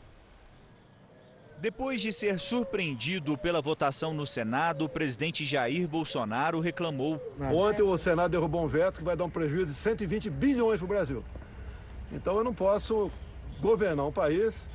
[1.57, 7.21] Depois de ser surpreendido pela votação no Senado, o presidente Jair Bolsonaro reclamou.
[7.53, 10.85] Ontem o Senado derrubou um veto que vai dar um prejuízo de 120 bilhões para
[10.85, 11.23] o Brasil.
[12.12, 13.09] Então eu não posso
[13.62, 14.67] governar um país,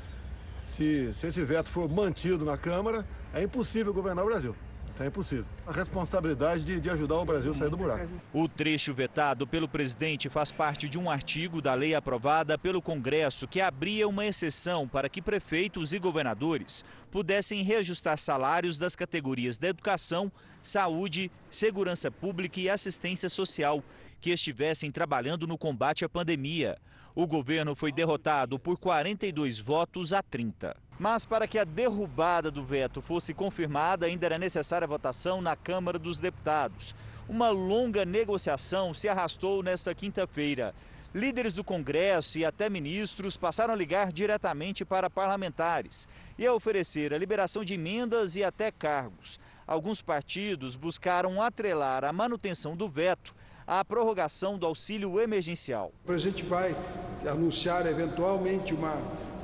[0.63, 4.57] se, se esse veto for mantido na Câmara, é impossível governar o Brasil.
[4.95, 5.45] Isso é impossível.
[5.67, 8.09] A responsabilidade de, de, ajudar o Brasil a sair do buraco.
[8.33, 13.49] O trecho vetado pelo presidente faz parte de um artigo da lei aprovada pelo Congresso
[13.49, 19.67] que abria uma exceção para que prefeitos e governadores pudessem reajustar salários das categorias da
[19.67, 20.31] educação,
[20.63, 23.83] saúde, segurança pública e assistência social
[24.21, 26.79] que estivessem trabalhando no combate à pandemia.
[27.17, 30.77] O governo foi derrotado por 42 votos a 30.
[30.99, 35.57] Mas para que a derrubada do veto fosse confirmada, ainda era necessária a votação na
[35.57, 36.95] Câmara dos Deputados.
[37.29, 40.75] Uma longa negociação se arrastou nesta quinta-feira.
[41.13, 47.15] Líderes do Congresso e até ministros passaram a ligar diretamente para parlamentares e a oferecer
[47.15, 49.39] a liberação de emendas e até cargos.
[49.67, 53.35] Alguns partidos buscaram atrelar a manutenção do veto
[53.67, 55.93] a prorrogação do auxílio emergencial.
[56.03, 56.75] O presidente vai
[57.27, 58.93] anunciar eventualmente uma,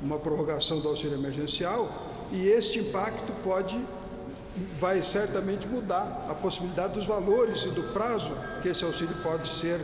[0.01, 1.89] uma prorrogação do auxílio emergencial
[2.31, 3.79] e este impacto pode
[4.79, 9.79] vai certamente mudar a possibilidade dos valores e do prazo que esse auxílio pode ser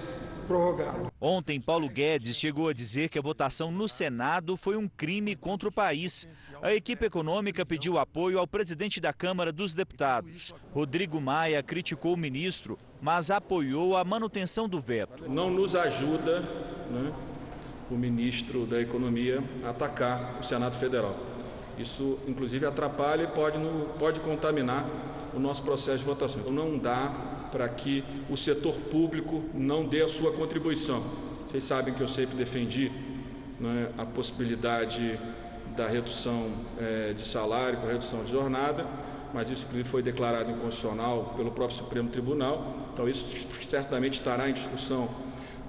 [0.47, 1.11] prorrogado.
[1.19, 5.67] Ontem, Paulo Guedes chegou a dizer que a votação no Senado foi um crime contra
[5.67, 6.27] o país.
[6.61, 10.53] A equipe econômica pediu apoio ao presidente da Câmara dos Deputados.
[10.73, 15.29] Rodrigo Maia criticou o ministro, mas apoiou a manutenção do veto.
[15.29, 16.39] Não nos ajuda
[16.89, 17.13] né,
[17.89, 21.15] o ministro da Economia atacar o Senado Federal.
[21.77, 23.57] Isso, inclusive, atrapalha e pode,
[23.99, 24.85] pode contaminar
[25.33, 26.41] o nosso processo de votação.
[26.41, 27.11] Então, não dá
[27.51, 31.03] para que o setor público não dê a sua contribuição.
[31.47, 32.91] Vocês sabem que eu sempre defendi
[33.59, 35.17] né, a possibilidade
[35.75, 38.85] da redução é, de salário com redução de jornada,
[39.33, 43.25] mas isso foi declarado inconstitucional pelo próprio Supremo Tribunal, então isso
[43.61, 45.07] certamente estará em discussão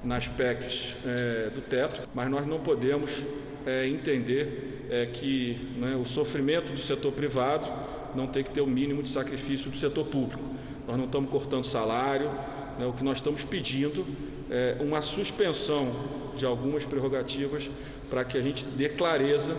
[0.05, 3.23] nas PECs é, do teto, mas nós não podemos
[3.67, 7.69] é, entender é, que né, o sofrimento do setor privado
[8.15, 10.43] não tem que ter o mínimo de sacrifício do setor público.
[10.87, 12.31] Nós não estamos cortando salário,
[12.79, 14.07] né, o que nós estamos pedindo
[14.51, 15.93] é uma suspensão
[16.35, 17.71] de algumas prerrogativas
[18.09, 19.55] para que a gente dê clareza,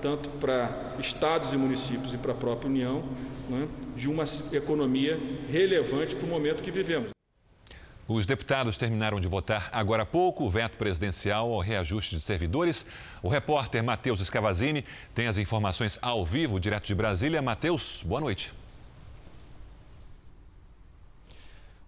[0.00, 3.02] tanto para estados e municípios e para a própria União,
[3.48, 3.66] né,
[3.96, 7.10] de uma economia relevante para o momento que vivemos.
[8.12, 12.84] Os deputados terminaram de votar agora há pouco o veto presidencial ao reajuste de servidores.
[13.22, 17.40] O repórter Matheus Escavazini tem as informações ao vivo, direto de Brasília.
[17.40, 18.52] Matheus, boa noite.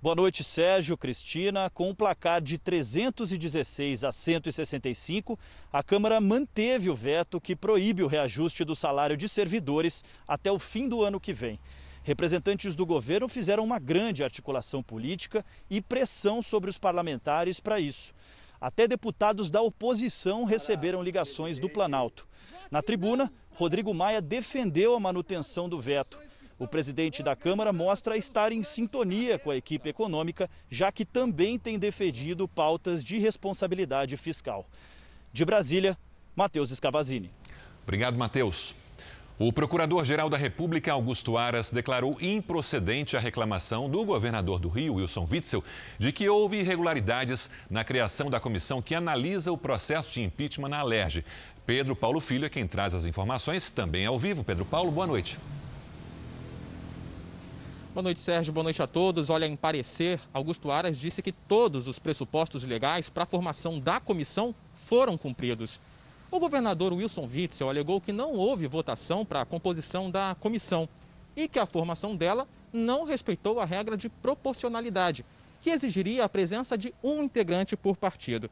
[0.00, 1.68] Boa noite, Sérgio, Cristina.
[1.70, 5.36] Com um placar de 316 a 165,
[5.72, 10.58] a Câmara manteve o veto que proíbe o reajuste do salário de servidores até o
[10.60, 11.58] fim do ano que vem.
[12.02, 18.12] Representantes do governo fizeram uma grande articulação política e pressão sobre os parlamentares para isso.
[18.60, 22.28] Até deputados da oposição receberam ligações do Planalto.
[22.70, 26.18] Na tribuna, Rodrigo Maia defendeu a manutenção do veto.
[26.58, 31.58] O presidente da Câmara mostra estar em sintonia com a equipe econômica, já que também
[31.58, 34.68] tem defendido pautas de responsabilidade fiscal.
[35.32, 35.98] De Brasília,
[36.36, 37.30] Matheus Escavazini.
[37.82, 38.76] Obrigado, Matheus.
[39.44, 45.26] O Procurador-Geral da República, Augusto Aras, declarou improcedente a reclamação do governador do Rio, Wilson
[45.28, 45.64] Witzel,
[45.98, 50.78] de que houve irregularidades na criação da comissão que analisa o processo de impeachment na
[50.78, 51.24] Alerj.
[51.66, 54.44] Pedro Paulo Filho é quem traz as informações, também ao vivo.
[54.44, 55.40] Pedro Paulo, boa noite.
[57.92, 58.52] Boa noite, Sérgio.
[58.52, 59.28] Boa noite a todos.
[59.28, 63.98] Olha, em parecer, Augusto Aras disse que todos os pressupostos legais para a formação da
[63.98, 64.54] comissão
[64.86, 65.80] foram cumpridos.
[66.32, 70.88] O governador Wilson Witzel alegou que não houve votação para a composição da comissão
[71.36, 75.26] e que a formação dela não respeitou a regra de proporcionalidade,
[75.60, 78.48] que exigiria a presença de um integrante por partido.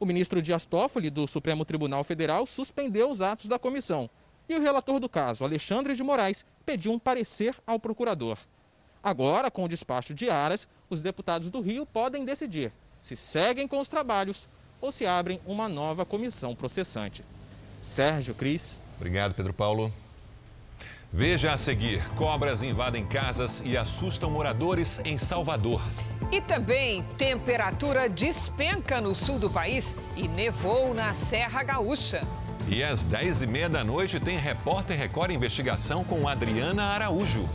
[0.00, 4.08] O ministro Dias Toffoli, do Supremo Tribunal Federal, suspendeu os atos da comissão.
[4.48, 8.38] E o relator do caso, Alexandre de Moraes, pediu um parecer ao procurador.
[9.02, 13.80] Agora, com o despacho de Aras, os deputados do Rio podem decidir se seguem com
[13.80, 14.48] os trabalhos
[14.80, 17.24] ou se abrem uma nova comissão processante.
[17.82, 18.78] Sérgio Cris.
[18.96, 19.92] Obrigado, Pedro Paulo.
[21.12, 25.80] Veja a seguir: cobras invadem casas e assustam moradores em Salvador.
[26.30, 32.20] E também temperatura despenca no sul do país e nevou na Serra Gaúcha.
[32.68, 37.48] E às 10h30 da noite tem Repórter Record Investigação com Adriana Araújo.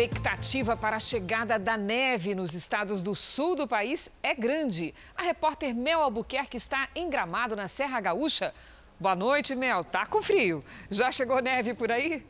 [0.00, 4.94] Expectativa para a chegada da neve nos estados do sul do país é grande.
[5.14, 8.54] A repórter Mel Albuquerque está em Gramado, na Serra Gaúcha.
[8.98, 9.84] Boa noite, Mel.
[9.84, 10.64] Tá com frio.
[10.88, 12.26] Já chegou neve por aí?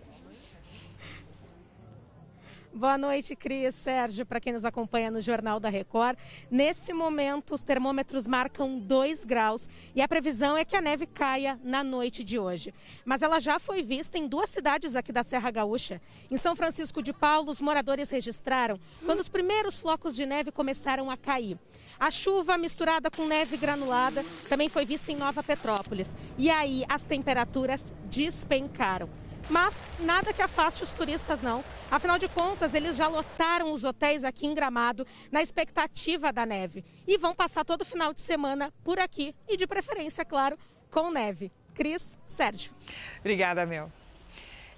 [2.72, 6.16] Boa noite, Cris, Sérgio, para quem nos acompanha no Jornal da Record.
[6.48, 11.58] Nesse momento, os termômetros marcam 2 graus e a previsão é que a neve caia
[11.64, 12.72] na noite de hoje.
[13.04, 16.00] Mas ela já foi vista em duas cidades aqui da Serra Gaúcha.
[16.30, 21.10] Em São Francisco de Paulo, os moradores registraram quando os primeiros flocos de neve começaram
[21.10, 21.58] a cair.
[21.98, 26.16] A chuva misturada com neve granulada também foi vista em Nova Petrópolis.
[26.38, 29.10] E aí as temperaturas despencaram.
[29.50, 31.64] Mas nada que afaste os turistas, não.
[31.90, 36.84] Afinal de contas, eles já lotaram os hotéis aqui em Gramado na expectativa da neve.
[37.04, 40.56] E vão passar todo final de semana por aqui e, de preferência, claro,
[40.88, 41.50] com neve.
[41.74, 42.72] Cris, Sérgio.
[43.18, 43.90] Obrigada, Mel.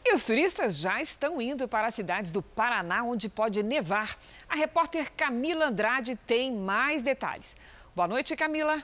[0.04, 4.16] E os turistas já estão indo para as cidades do Paraná, onde pode nevar.
[4.48, 7.56] A repórter Camila Andrade tem mais detalhes.
[7.94, 8.82] Boa noite, Camila.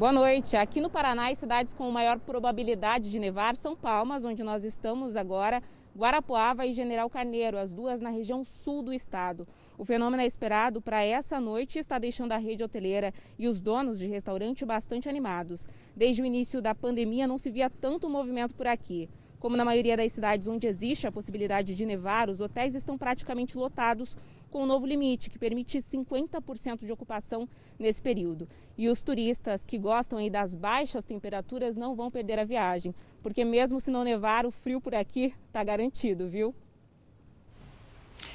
[0.00, 0.56] Boa noite.
[0.56, 5.14] Aqui no Paraná, as cidades com maior probabilidade de nevar são Palmas, onde nós estamos
[5.14, 5.62] agora,
[5.94, 9.46] Guarapuava e General Carneiro, as duas na região sul do estado.
[9.76, 13.60] O fenômeno é esperado para essa noite e está deixando a rede hoteleira e os
[13.60, 15.68] donos de restaurante bastante animados.
[15.94, 19.06] Desde o início da pandemia não se via tanto movimento por aqui.
[19.40, 23.56] Como na maioria das cidades onde existe a possibilidade de nevar, os hotéis estão praticamente
[23.56, 24.14] lotados
[24.50, 27.48] com o um novo limite, que permite 50% de ocupação
[27.78, 28.46] nesse período.
[28.76, 33.80] E os turistas que gostam das baixas temperaturas não vão perder a viagem, porque mesmo
[33.80, 36.54] se não nevar, o frio por aqui está garantido, viu?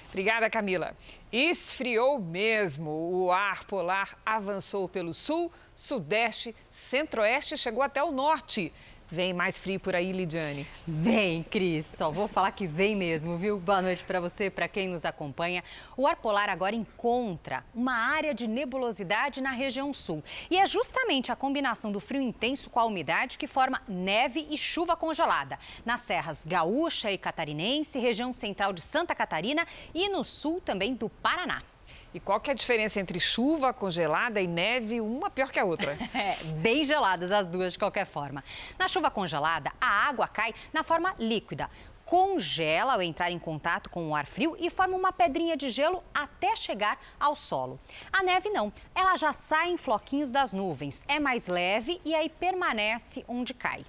[0.09, 0.95] Obrigada, Camila.
[1.29, 2.89] Esfriou mesmo.
[2.89, 8.71] O ar polar avançou pelo sul, sudeste, centro-oeste e chegou até o norte.
[9.07, 10.65] Vem mais frio por aí, Lidiane?
[10.87, 11.85] Vem, Cris.
[11.85, 13.59] Só vou falar que vem mesmo, viu?
[13.59, 15.63] Boa noite para você, para quem nos acompanha.
[15.95, 20.23] O ar polar agora encontra uma área de nebulosidade na região sul.
[20.49, 24.57] E é justamente a combinação do frio intenso com a umidade que forma neve e
[24.57, 25.59] chuva congelada.
[25.85, 31.09] Nas serras gaúcha e catarinense, região central de Santa Catarina e no sul também do
[31.09, 31.61] Paraná.
[32.15, 35.65] E qual que é a diferença entre chuva congelada e neve, uma pior que a
[35.65, 35.97] outra?
[36.15, 38.41] É, bem geladas as duas de qualquer forma.
[38.79, 41.69] Na chuva congelada, a água cai na forma líquida.
[42.05, 46.03] Congela ao entrar em contato com o ar frio e forma uma pedrinha de gelo
[46.13, 47.79] até chegar ao solo.
[48.13, 52.29] A neve não, ela já sai em floquinhos das nuvens, é mais leve e aí
[52.29, 53.83] permanece onde cai.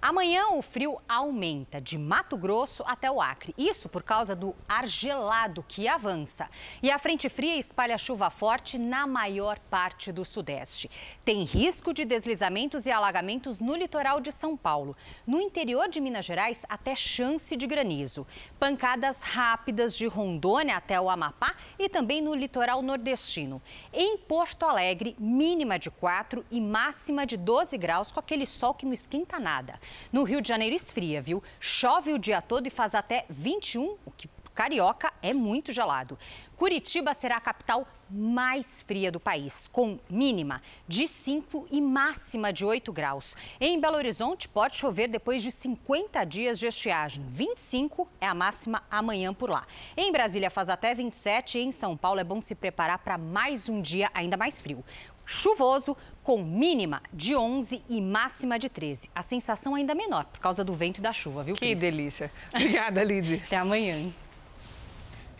[0.00, 3.52] Amanhã o frio aumenta de Mato Grosso até o Acre.
[3.58, 6.48] Isso por causa do ar gelado que avança.
[6.80, 10.88] E a frente fria espalha chuva forte na maior parte do Sudeste.
[11.24, 14.96] Tem risco de deslizamentos e alagamentos no litoral de São Paulo.
[15.26, 18.26] No interior de Minas Gerais, até chance de granizo.
[18.58, 23.60] Pancadas rápidas de Rondônia até o Amapá e também no litoral nordestino.
[23.92, 28.86] Em Porto Alegre, mínima de 4 e máxima de 12 graus, com aquele sol que
[28.86, 29.80] não esquenta nada.
[30.12, 31.42] No Rio de Janeiro esfria, viu?
[31.60, 36.18] Chove o dia todo e faz até 21, o que Carioca é muito gelado.
[36.56, 42.64] Curitiba será a capital mais fria do país, com mínima de 5 e máxima de
[42.64, 43.36] 8 graus.
[43.60, 47.24] Em Belo Horizonte, pode chover depois de 50 dias de estiagem.
[47.28, 49.64] 25 é a máxima amanhã por lá.
[49.96, 53.68] Em Brasília faz até 27 e em São Paulo é bom se preparar para mais
[53.68, 54.84] um dia ainda mais frio
[55.30, 59.10] chuvoso, com mínima de 11 e máxima de 13.
[59.14, 61.80] A sensação ainda menor por causa do vento e da chuva, viu, Que Cris?
[61.80, 62.32] delícia.
[62.50, 63.42] Obrigada, Lid.
[63.44, 64.10] Até amanhã.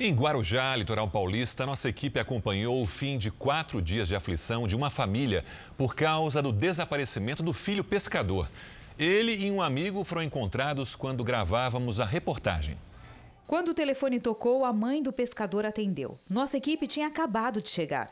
[0.01, 4.77] Em Guarujá, litoral paulista, nossa equipe acompanhou o fim de quatro dias de aflição de
[4.77, 5.45] uma família
[5.77, 8.49] por causa do desaparecimento do filho pescador.
[8.97, 12.79] Ele e um amigo foram encontrados quando gravávamos a reportagem.
[13.45, 16.17] Quando o telefone tocou, a mãe do pescador atendeu.
[16.31, 18.09] Nossa equipe tinha acabado de chegar.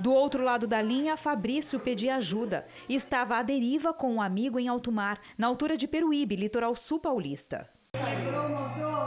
[0.00, 4.58] Do outro lado da linha, Fabrício pedia ajuda e estava à deriva com um amigo
[4.58, 7.77] em alto mar, na altura de Peruíbe, litoral sul paulista.
[7.94, 8.97] 开始了吗哥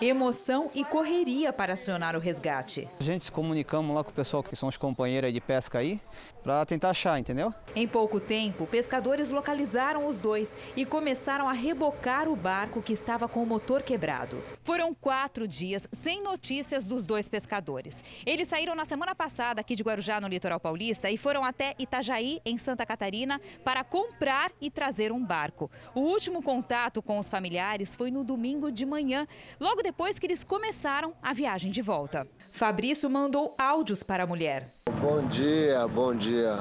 [0.00, 2.88] Emoção e correria para acionar o resgate.
[3.00, 6.00] A gente se comunicamos lá com o pessoal que são os companheiros de pesca aí,
[6.40, 7.52] para tentar achar, entendeu?
[7.74, 13.28] Em pouco tempo, pescadores localizaram os dois e começaram a rebocar o barco que estava
[13.28, 14.40] com o motor quebrado.
[14.62, 18.04] Foram quatro dias sem notícias dos dois pescadores.
[18.24, 22.40] Eles saíram na semana passada aqui de Guarujá, no litoral paulista, e foram até Itajaí,
[22.46, 25.68] em Santa Catarina, para comprar e trazer um barco.
[25.92, 29.26] O último contato com os familiares foi no domingo de manhã,
[29.58, 29.87] logo depois
[30.18, 32.26] que eles começaram a viagem de volta.
[32.50, 34.74] Fabrício mandou áudios para a mulher.
[35.00, 36.56] Bom dia, bom dia.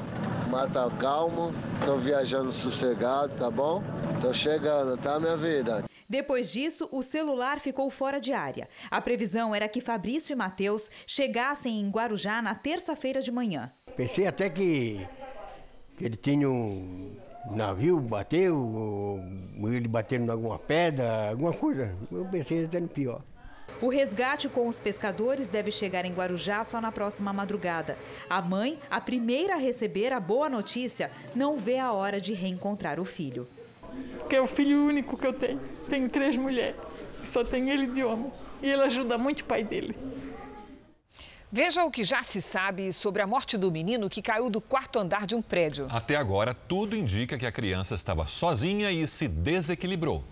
[0.49, 1.53] Mata calmo,
[1.86, 3.84] tô viajando sossegado, tá bom?
[4.21, 5.84] Tô chegando, tá, minha vida?
[6.09, 8.69] Depois disso, o celular ficou fora de área.
[8.89, 13.71] A previsão era que Fabrício e Matheus chegassem em Guarujá na terça-feira de manhã.
[13.97, 15.05] Pensei até que,
[15.97, 17.17] que ele tinha um
[17.52, 19.22] navio, bateu, ou
[19.72, 21.93] ele batendo em alguma pedra, alguma coisa.
[22.12, 23.22] Eu pensei até no pior.
[23.80, 27.95] O resgate com os pescadores deve chegar em Guarujá só na próxima madrugada.
[28.28, 33.00] A mãe, a primeira a receber a boa notícia, não vê a hora de reencontrar
[33.00, 33.48] o filho.
[34.28, 35.60] Que é o filho único que eu tenho.
[35.89, 36.76] Tenho três mulheres,
[37.24, 38.32] só tenho ele de homem.
[38.64, 39.95] E ele ajuda muito o pai dele.
[41.50, 45.00] Veja o que já se sabe sobre a morte do menino que caiu do quarto
[45.00, 45.88] andar de um prédio.
[45.89, 50.26] Até agora, tudo indica que a criança estava sozinha e se desequilibrou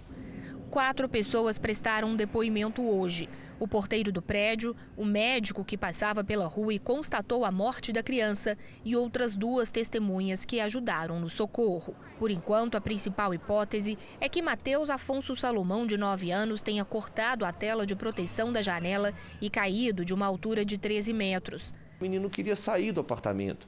[0.76, 3.30] quatro pessoas prestaram um depoimento hoje.
[3.58, 8.04] O porteiro do prédio, o médico que passava pela rua e constatou a morte da
[8.04, 11.96] criança e outras duas testemunhas que ajudaram no socorro.
[12.20, 17.46] Por enquanto, a principal hipótese é que Mateus Afonso Salomão, de 9 anos, tenha cortado
[17.46, 21.74] a tela de proteção da janela e caído de uma altura de 13 metros.
[21.98, 23.66] O menino queria sair do apartamento,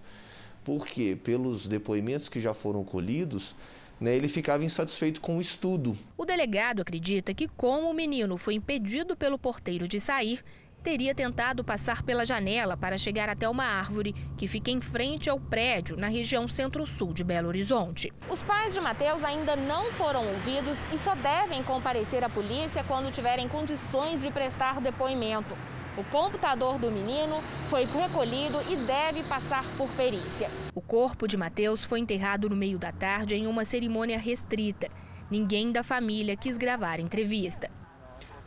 [0.61, 3.55] porque, pelos depoimentos que já foram colhidos,
[3.99, 5.97] né, ele ficava insatisfeito com o estudo.
[6.17, 10.43] O delegado acredita que, como o menino foi impedido pelo porteiro de sair,
[10.83, 15.39] teria tentado passar pela janela para chegar até uma árvore que fica em frente ao
[15.39, 18.13] prédio na região centro-sul de Belo Horizonte.
[18.29, 23.11] Os pais de Mateus ainda não foram ouvidos e só devem comparecer à polícia quando
[23.11, 25.57] tiverem condições de prestar depoimento.
[25.97, 27.41] O computador do menino
[27.71, 30.51] foi recolhido e deve passar por perícia.
[30.75, 34.89] O corpo de Mateus foi enterrado no meio da tarde em uma cerimônia restrita.
[35.31, 37.71] Ninguém da família quis gravar a entrevista.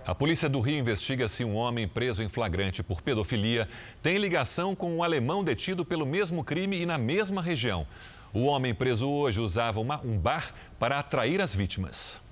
[0.06, 3.68] A polícia do Rio investiga se um homem preso em flagrante por pedofilia
[4.00, 7.84] tem ligação com um alemão detido pelo mesmo crime e na mesma região.
[8.32, 12.29] O homem preso hoje usava uma, um bar para atrair as vítimas.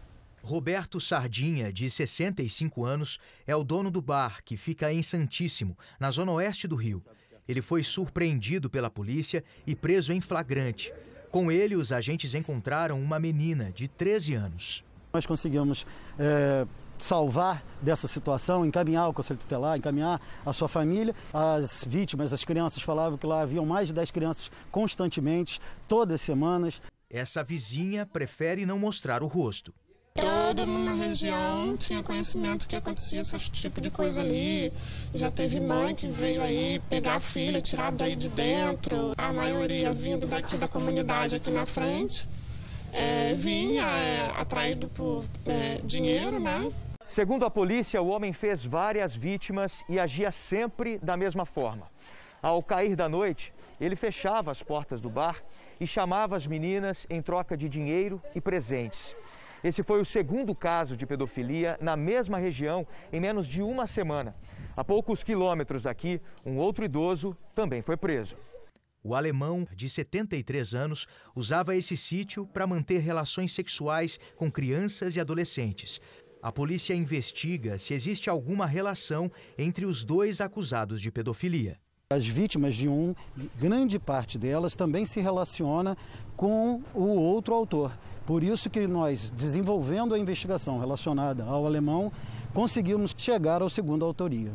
[0.48, 6.10] Roberto Sardinha, de 65 anos, é o dono do bar, que fica em Santíssimo, na
[6.10, 7.04] zona oeste do Rio.
[7.46, 10.90] Ele foi surpreendido pela polícia e preso em flagrante.
[11.30, 14.84] Com ele, os agentes encontraram uma menina de 13 anos.
[15.12, 15.86] Nós conseguimos
[16.18, 16.66] é,
[16.98, 21.14] salvar dessa situação, encaminhar o conselho tutelar, encaminhar a sua família.
[21.30, 26.20] As vítimas, as crianças, falavam que lá haviam mais de 10 crianças constantemente, todas as
[26.22, 26.80] semanas.
[27.10, 29.74] Essa vizinha prefere não mostrar o rosto.
[30.20, 34.72] Mundo na região tinha conhecimento que acontecia esse tipo de coisa ali.
[35.14, 39.12] Já teve mãe que veio aí pegar a filha, tirar daí de dentro.
[39.16, 42.28] A maioria vindo daqui da comunidade aqui na frente.
[42.92, 46.68] É, vinha é, atraído por é, dinheiro, né?
[47.04, 51.86] Segundo a polícia, o homem fez várias vítimas e agia sempre da mesma forma.
[52.42, 55.36] Ao cair da noite, ele fechava as portas do bar
[55.80, 59.14] e chamava as meninas em troca de dinheiro e presentes.
[59.62, 64.36] Esse foi o segundo caso de pedofilia na mesma região em menos de uma semana.
[64.76, 68.36] A poucos quilômetros daqui, um outro idoso também foi preso.
[69.02, 75.20] O alemão, de 73 anos, usava esse sítio para manter relações sexuais com crianças e
[75.20, 76.00] adolescentes.
[76.40, 81.78] A polícia investiga se existe alguma relação entre os dois acusados de pedofilia.
[82.10, 83.14] As vítimas de um,
[83.58, 85.96] grande parte delas também se relaciona
[86.36, 87.92] com o outro autor.
[88.28, 92.12] Por isso que nós, desenvolvendo a investigação relacionada ao alemão,
[92.52, 94.52] conseguimos chegar ao segundo autoria.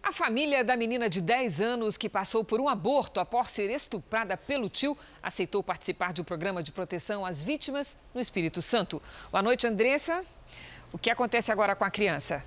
[0.00, 4.36] A família da menina de 10 anos que passou por um aborto após ser estuprada
[4.36, 9.02] pelo tio aceitou participar de um programa de proteção às vítimas no Espírito Santo.
[9.32, 10.24] Boa noite, Andressa.
[10.92, 12.44] O que acontece agora com a criança?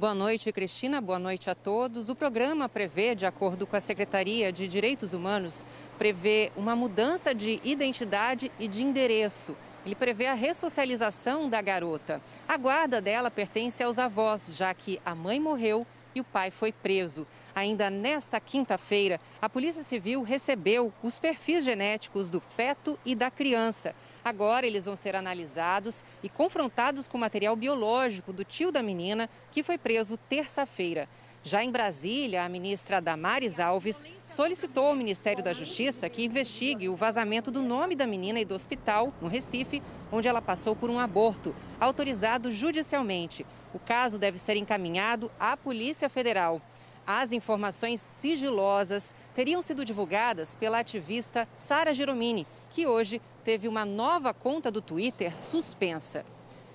[0.00, 0.98] Boa noite, Cristina.
[0.98, 2.08] Boa noite a todos.
[2.08, 5.66] O programa prevê, de acordo com a Secretaria de Direitos Humanos,
[5.98, 9.54] prevê uma mudança de identidade e de endereço.
[9.84, 12.22] Ele prevê a ressocialização da garota.
[12.48, 16.72] A guarda dela pertence aos avós, já que a mãe morreu e o pai foi
[16.72, 17.26] preso.
[17.54, 23.94] Ainda nesta quinta-feira, a Polícia Civil recebeu os perfis genéticos do feto e da criança.
[24.24, 29.62] Agora eles vão ser analisados e confrontados com material biológico do tio da menina, que
[29.62, 31.08] foi preso terça-feira.
[31.42, 36.96] Já em Brasília, a ministra Damares Alves solicitou ao Ministério da Justiça que investigue o
[36.96, 40.98] vazamento do nome da menina e do hospital, no Recife, onde ela passou por um
[40.98, 43.46] aborto, autorizado judicialmente.
[43.72, 46.60] O caso deve ser encaminhado à Polícia Federal.
[47.06, 54.32] As informações sigilosas teriam sido divulgadas pela ativista Sara Geromini, que hoje teve uma nova
[54.32, 56.24] conta do Twitter suspensa.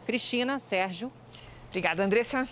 [0.05, 1.11] Cristina, Sérgio.
[1.69, 2.47] Obrigada, Andressa.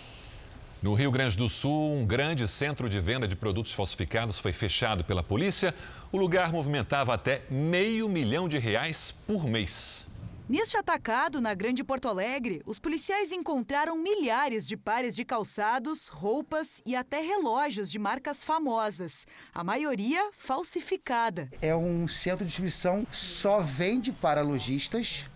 [0.82, 5.02] No Rio Grande do Sul, um grande centro de venda de produtos falsificados foi fechado
[5.02, 5.74] pela polícia.
[6.12, 10.06] O lugar movimentava até meio milhão de reais por mês.
[10.46, 16.82] Neste atacado, na Grande Porto Alegre, os policiais encontraram milhares de pares de calçados, roupas
[16.84, 21.48] e até relógios de marcas famosas, a maioria falsificada.
[21.62, 25.30] É um centro de distribuição só vende para lojistas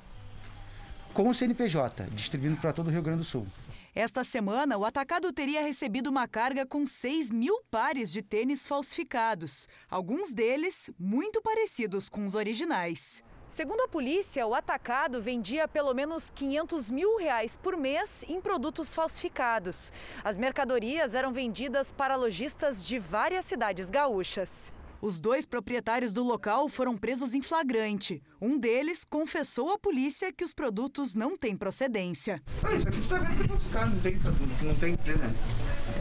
[1.15, 3.47] com o CNPJ, distribuindo para todo o Rio Grande do Sul.
[3.95, 9.69] Esta semana, o atacado teria recebido uma carga com 6 mil pares de tênis falsificados,
[9.89, 13.25] alguns deles muito parecidos com os originais.
[13.49, 18.93] Segundo a polícia, o atacado vendia pelo menos 500 mil reais por mês em produtos
[18.93, 19.91] falsificados.
[20.23, 24.71] As mercadorias eram vendidas para lojistas de várias cidades gaúchas.
[25.01, 28.23] Os dois proprietários do local foram presos em flagrante.
[28.39, 32.43] Um deles confessou à polícia que os produtos não têm procedência.
[32.63, 34.19] Ah, isso aqui está vendo que é falsificado, não tem,
[34.63, 35.35] não tem que ter, né?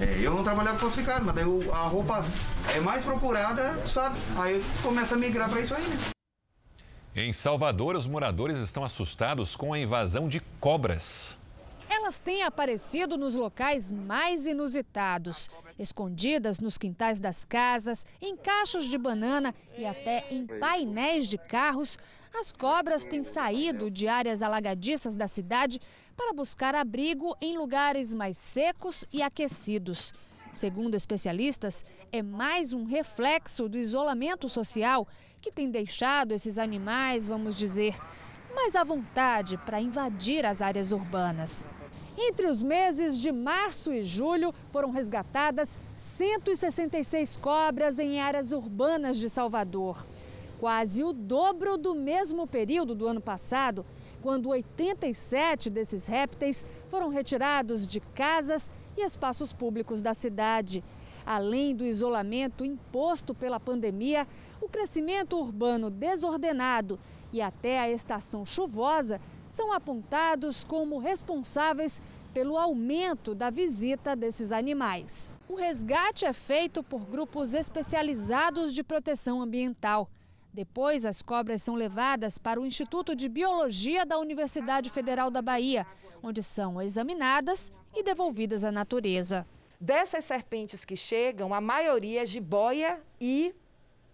[0.01, 2.25] É, eu não trabalhava com falsificado, mas daí a roupa
[2.75, 4.17] é mais procurada, sabe?
[4.35, 6.16] Aí começa a migrar para isso aí, né?
[7.19, 11.35] Em Salvador, os moradores estão assustados com a invasão de cobras.
[11.89, 15.49] Elas têm aparecido nos locais mais inusitados,
[15.79, 21.97] escondidas nos quintais das casas, em cachos de banana e até em painéis de carros.
[22.39, 25.81] As cobras têm saído de áreas alagadiças da cidade
[26.15, 30.13] para buscar abrigo em lugares mais secos e aquecidos.
[30.53, 35.07] Segundo especialistas, é mais um reflexo do isolamento social
[35.47, 37.95] que tem deixado esses animais, vamos dizer,
[38.53, 41.65] mais à vontade para invadir as áreas urbanas.
[42.17, 49.29] Entre os meses de março e julho, foram resgatadas 166 cobras em áreas urbanas de
[49.29, 50.05] Salvador.
[50.59, 53.85] Quase o dobro do mesmo período do ano passado,
[54.21, 60.83] quando 87 desses répteis foram retirados de casas e espaços públicos da cidade.
[61.27, 64.25] Além do isolamento imposto pela pandemia,
[64.61, 66.97] o crescimento urbano desordenado
[67.33, 69.19] e até a estação chuvosa
[69.49, 72.01] são apontados como responsáveis
[72.33, 75.33] pelo aumento da visita desses animais.
[75.49, 80.09] O resgate é feito por grupos especializados de proteção ambiental.
[80.53, 85.85] Depois, as cobras são levadas para o Instituto de Biologia da Universidade Federal da Bahia,
[86.23, 89.45] onde são examinadas e devolvidas à natureza.
[89.79, 93.53] Dessas serpentes que chegam, a maioria é jiboia e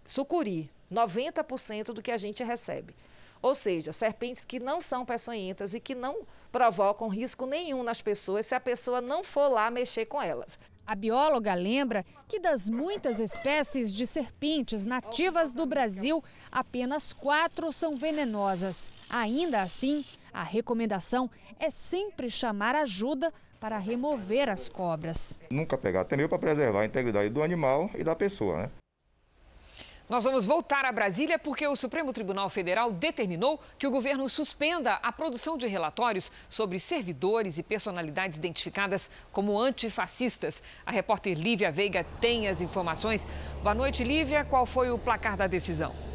[0.06, 2.94] sucuri, 90% do que a gente recebe.
[3.42, 8.46] Ou seja, serpentes que não são peçonhentas e que não provocam risco nenhum nas pessoas
[8.46, 10.58] se a pessoa não for lá mexer com elas.
[10.86, 17.96] A bióloga lembra que das muitas espécies de serpentes nativas do Brasil, apenas quatro são
[17.96, 18.92] venenosas.
[19.10, 20.04] Ainda assim,
[20.34, 21.30] a recomendação
[21.60, 25.40] é sempre chamar ajuda para remover as cobras.
[25.50, 28.72] Nunca pegar, até mesmo para preservar a integridade do animal e da pessoa, né?
[30.10, 34.96] Nós vamos voltar a Brasília porque o Supremo Tribunal Federal determinou que o governo suspenda
[34.96, 40.62] a produção de relatórios sobre servidores e personalidades identificadas como antifascistas.
[40.86, 43.26] A repórter Lívia Veiga tem as informações.
[43.64, 44.44] Boa noite, Lívia.
[44.44, 46.13] Qual foi o placar da decisão?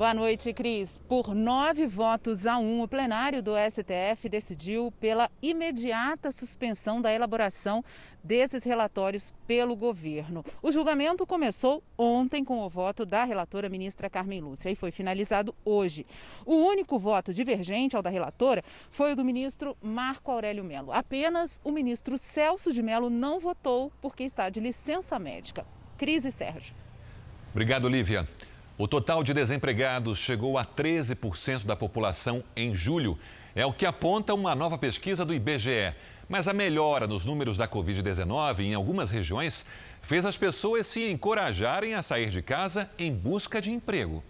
[0.00, 0.98] Boa noite, Cris.
[1.06, 7.84] Por nove votos a um, o plenário do STF decidiu pela imediata suspensão da elaboração
[8.24, 10.42] desses relatórios pelo governo.
[10.62, 15.54] O julgamento começou ontem com o voto da relatora ministra Carmen Lúcia e foi finalizado
[15.66, 16.06] hoje.
[16.46, 20.92] O único voto divergente ao da relatora foi o do ministro Marco Aurélio Melo.
[20.92, 25.66] Apenas o ministro Celso de Melo não votou porque está de licença médica.
[25.98, 26.74] Cris e Sérgio.
[27.52, 28.26] Obrigado, Lívia.
[28.80, 33.18] O total de desempregados chegou a 13% da população em julho.
[33.54, 35.94] É o que aponta uma nova pesquisa do IBGE.
[36.26, 39.66] Mas a melhora nos números da Covid-19 em algumas regiões
[40.00, 44.24] fez as pessoas se encorajarem a sair de casa em busca de emprego.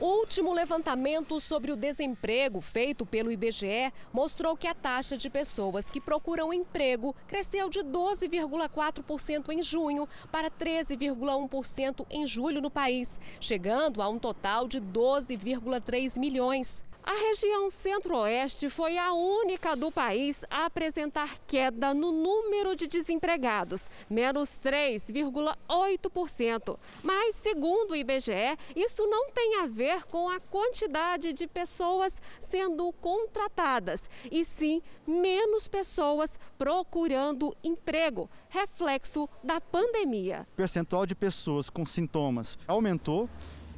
[0.00, 6.00] Último levantamento sobre o desemprego feito pelo IBGE mostrou que a taxa de pessoas que
[6.00, 14.08] procuram emprego cresceu de 12,4% em junho para 13,1% em julho no país, chegando a
[14.08, 16.84] um total de 12,3 milhões.
[17.06, 23.90] A região centro-oeste foi a única do país a apresentar queda no número de desempregados,
[24.08, 26.78] menos 3,8%.
[27.02, 32.90] Mas, segundo o IBGE, isso não tem a ver com a quantidade de pessoas sendo
[32.94, 40.46] contratadas, e sim menos pessoas procurando emprego, reflexo da pandemia.
[40.54, 43.28] O percentual de pessoas com sintomas aumentou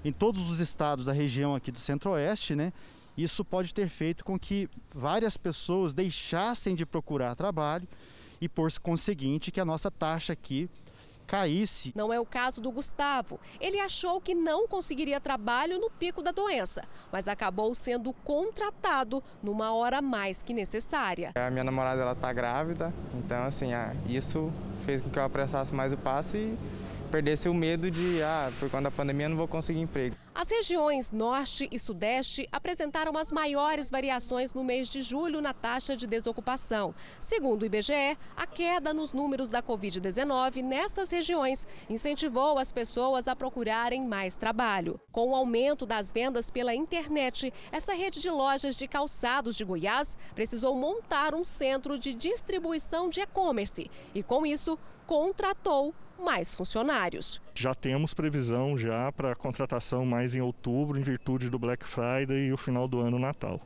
[0.04, 2.72] em todos os estados da região aqui do centro-oeste, né?
[3.16, 7.88] Isso pode ter feito com que várias pessoas deixassem de procurar trabalho
[8.40, 10.68] e, por conseguinte, que a nossa taxa aqui
[11.26, 11.92] caísse.
[11.94, 13.40] Não é o caso do Gustavo.
[13.60, 19.72] Ele achou que não conseguiria trabalho no pico da doença, mas acabou sendo contratado numa
[19.72, 21.32] hora mais que necessária.
[21.34, 23.70] A minha namorada ela tá grávida, então assim,
[24.08, 24.52] isso
[24.84, 26.56] fez com que eu apressasse mais o passo e
[27.06, 30.16] perdesse o medo de, ah, por conta da pandemia eu não vou conseguir emprego.
[30.34, 35.96] As regiões Norte e Sudeste apresentaram as maiores variações no mês de julho na taxa
[35.96, 36.94] de desocupação.
[37.18, 43.34] Segundo o IBGE, a queda nos números da Covid-19 nessas regiões incentivou as pessoas a
[43.34, 45.00] procurarem mais trabalho.
[45.10, 50.18] Com o aumento das vendas pela internet, essa rede de lojas de calçados de Goiás
[50.34, 57.40] precisou montar um centro de distribuição de e-commerce e, com isso, contratou mais funcionários.
[57.54, 62.52] Já temos previsão já para contratação mais em outubro, em virtude do Black Friday e
[62.52, 63.60] o final do ano Natal.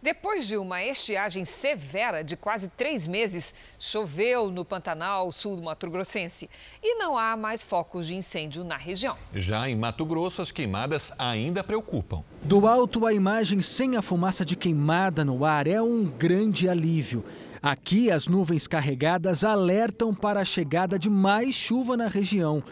[0.00, 5.90] Depois de uma estiagem severa de quase três meses, choveu no Pantanal Sul do Mato
[5.90, 6.48] Grossense
[6.80, 9.16] e não há mais focos de incêndio na região.
[9.34, 12.22] Já em Mato Grosso, as queimadas ainda preocupam.
[12.42, 17.24] Do alto, a imagem sem a fumaça de queimada no ar é um grande alívio.
[17.60, 22.62] Aqui, as nuvens carregadas alertam para a chegada de mais chuva na região.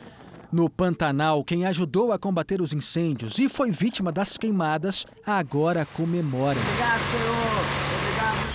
[0.53, 6.59] No Pantanal, quem ajudou a combater os incêndios e foi vítima das queimadas, agora comemora.
[6.59, 7.87] Obrigado, senhor.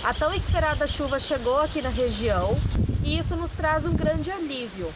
[0.03, 2.57] A tão esperada chuva chegou aqui na região
[3.05, 4.87] e isso nos traz um grande alívio.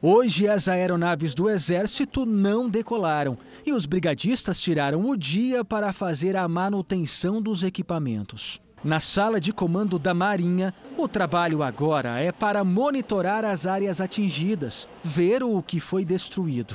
[0.00, 3.36] Hoje, as aeronaves do Exército não decolaram
[3.66, 8.61] e os brigadistas tiraram o dia para fazer a manutenção dos equipamentos.
[8.84, 14.88] Na sala de comando da Marinha, o trabalho agora é para monitorar as áreas atingidas,
[15.04, 16.74] ver o que foi destruído.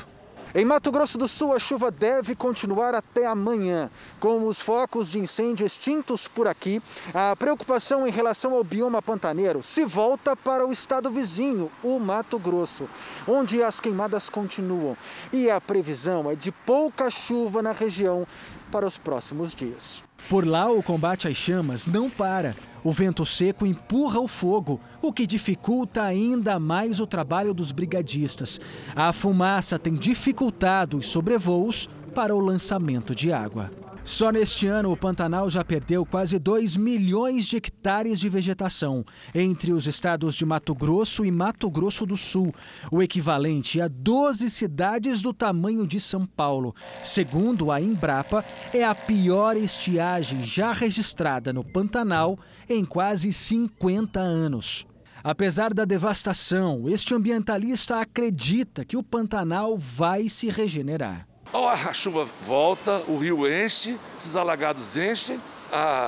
[0.56, 3.92] Em Mato Grosso do Sul, a chuva deve continuar até amanhã.
[4.22, 6.82] Com os focos de incêndio extintos por aqui,
[7.14, 12.40] a preocupação em relação ao bioma pantaneiro se volta para o estado vizinho, o Mato
[12.40, 12.88] Grosso,
[13.28, 14.96] onde as queimadas continuam.
[15.34, 18.26] E a previsão é de pouca chuva na região
[18.72, 20.04] para os próximos dias.
[20.30, 22.56] Por lá, o combate às chamas não para.
[22.84, 28.60] O vento seco empurra o fogo, o que dificulta ainda mais o trabalho dos brigadistas.
[28.96, 33.72] A fumaça tem dificultado os sobrevoos para o lançamento de água.
[34.08, 39.04] Só neste ano, o Pantanal já perdeu quase 2 milhões de hectares de vegetação,
[39.36, 42.56] entre os estados de Mato Grosso e Mato Grosso do Sul,
[42.90, 46.74] o equivalente a 12 cidades do tamanho de São Paulo.
[47.04, 52.40] Segundo a Embrapa, é a pior estiagem já registrada no Pantanal
[52.70, 54.88] em quase 50 anos.
[55.22, 61.28] Apesar da devastação, este ambientalista acredita que o Pantanal vai se regenerar.
[61.54, 65.40] A chuva volta, o rio enche, esses alagados enchem.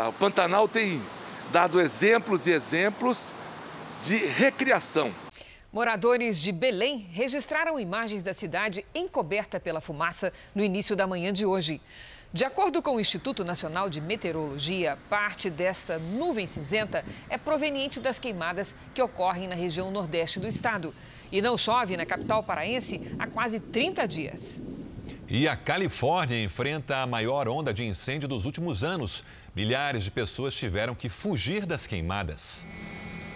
[0.08, 1.02] O Pantanal tem
[1.50, 3.34] dado exemplos e exemplos
[4.04, 5.14] de recriação.
[5.72, 11.46] Moradores de Belém registraram imagens da cidade encoberta pela fumaça no início da manhã de
[11.46, 11.80] hoje.
[12.34, 18.20] De acordo com o Instituto Nacional de Meteorologia, parte desta nuvem cinzenta é proveniente das
[18.20, 20.94] queimadas que ocorrem na região nordeste do estado.
[21.32, 24.62] E não chove na capital paraense há quase 30 dias.
[25.32, 29.24] E a Califórnia enfrenta a maior onda de incêndio dos últimos anos.
[29.56, 32.66] Milhares de pessoas tiveram que fugir das queimadas.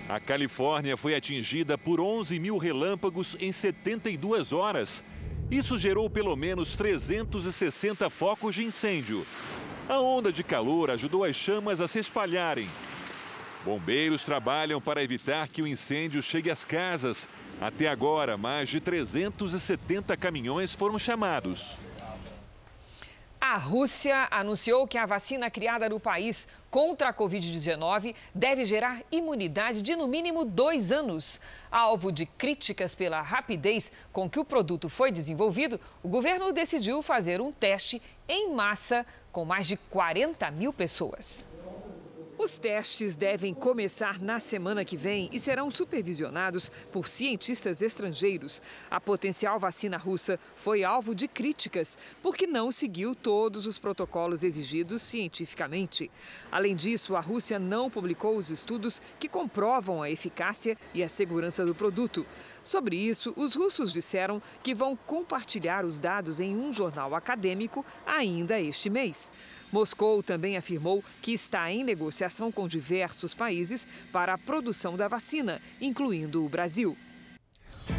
[0.09, 5.03] A Califórnia foi atingida por 11 mil relâmpagos em 72 horas.
[5.51, 9.23] Isso gerou pelo menos 360 focos de incêndio.
[9.87, 12.67] A onda de calor ajudou as chamas a se espalharem.
[13.63, 17.29] Bombeiros trabalham para evitar que o incêndio chegue às casas
[17.61, 21.79] até agora, mais de 370 caminhões foram chamados.
[23.39, 29.81] A Rússia anunciou que a vacina criada no país contra a Covid-19 deve gerar imunidade
[29.81, 31.39] de no mínimo dois anos.
[31.69, 37.41] Alvo de críticas pela rapidez com que o produto foi desenvolvido, o governo decidiu fazer
[37.41, 41.52] um teste em massa com mais de 40 mil pessoas.
[42.37, 48.61] Os testes devem começar na semana que vem e serão supervisionados por cientistas estrangeiros.
[48.89, 55.03] A potencial vacina russa foi alvo de críticas porque não seguiu todos os protocolos exigidos
[55.03, 56.09] cientificamente.
[56.51, 61.63] Além disso, a Rússia não publicou os estudos que comprovam a eficácia e a segurança
[61.63, 62.25] do produto.
[62.63, 68.59] Sobre isso, os russos disseram que vão compartilhar os dados em um jornal acadêmico ainda
[68.59, 69.31] este mês.
[69.73, 75.59] Moscou também afirmou que está em negociação com diversos países para a produção da vacina,
[75.81, 76.95] incluindo o Brasil.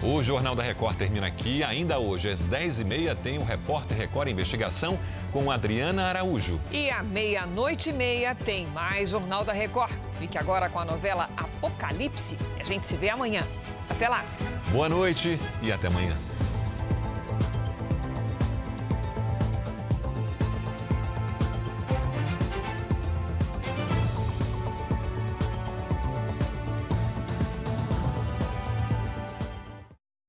[0.00, 1.64] O Jornal da Record termina aqui.
[1.64, 4.98] Ainda hoje, às 10h30, tem o Repórter Record Investigação
[5.32, 6.60] com Adriana Araújo.
[6.70, 9.92] E à meia-noite e meia tem mais Jornal da Record.
[10.20, 12.38] Fique agora com a novela Apocalipse.
[12.58, 13.42] A gente se vê amanhã.
[13.90, 14.24] Até lá.
[14.70, 16.16] Boa noite e até amanhã.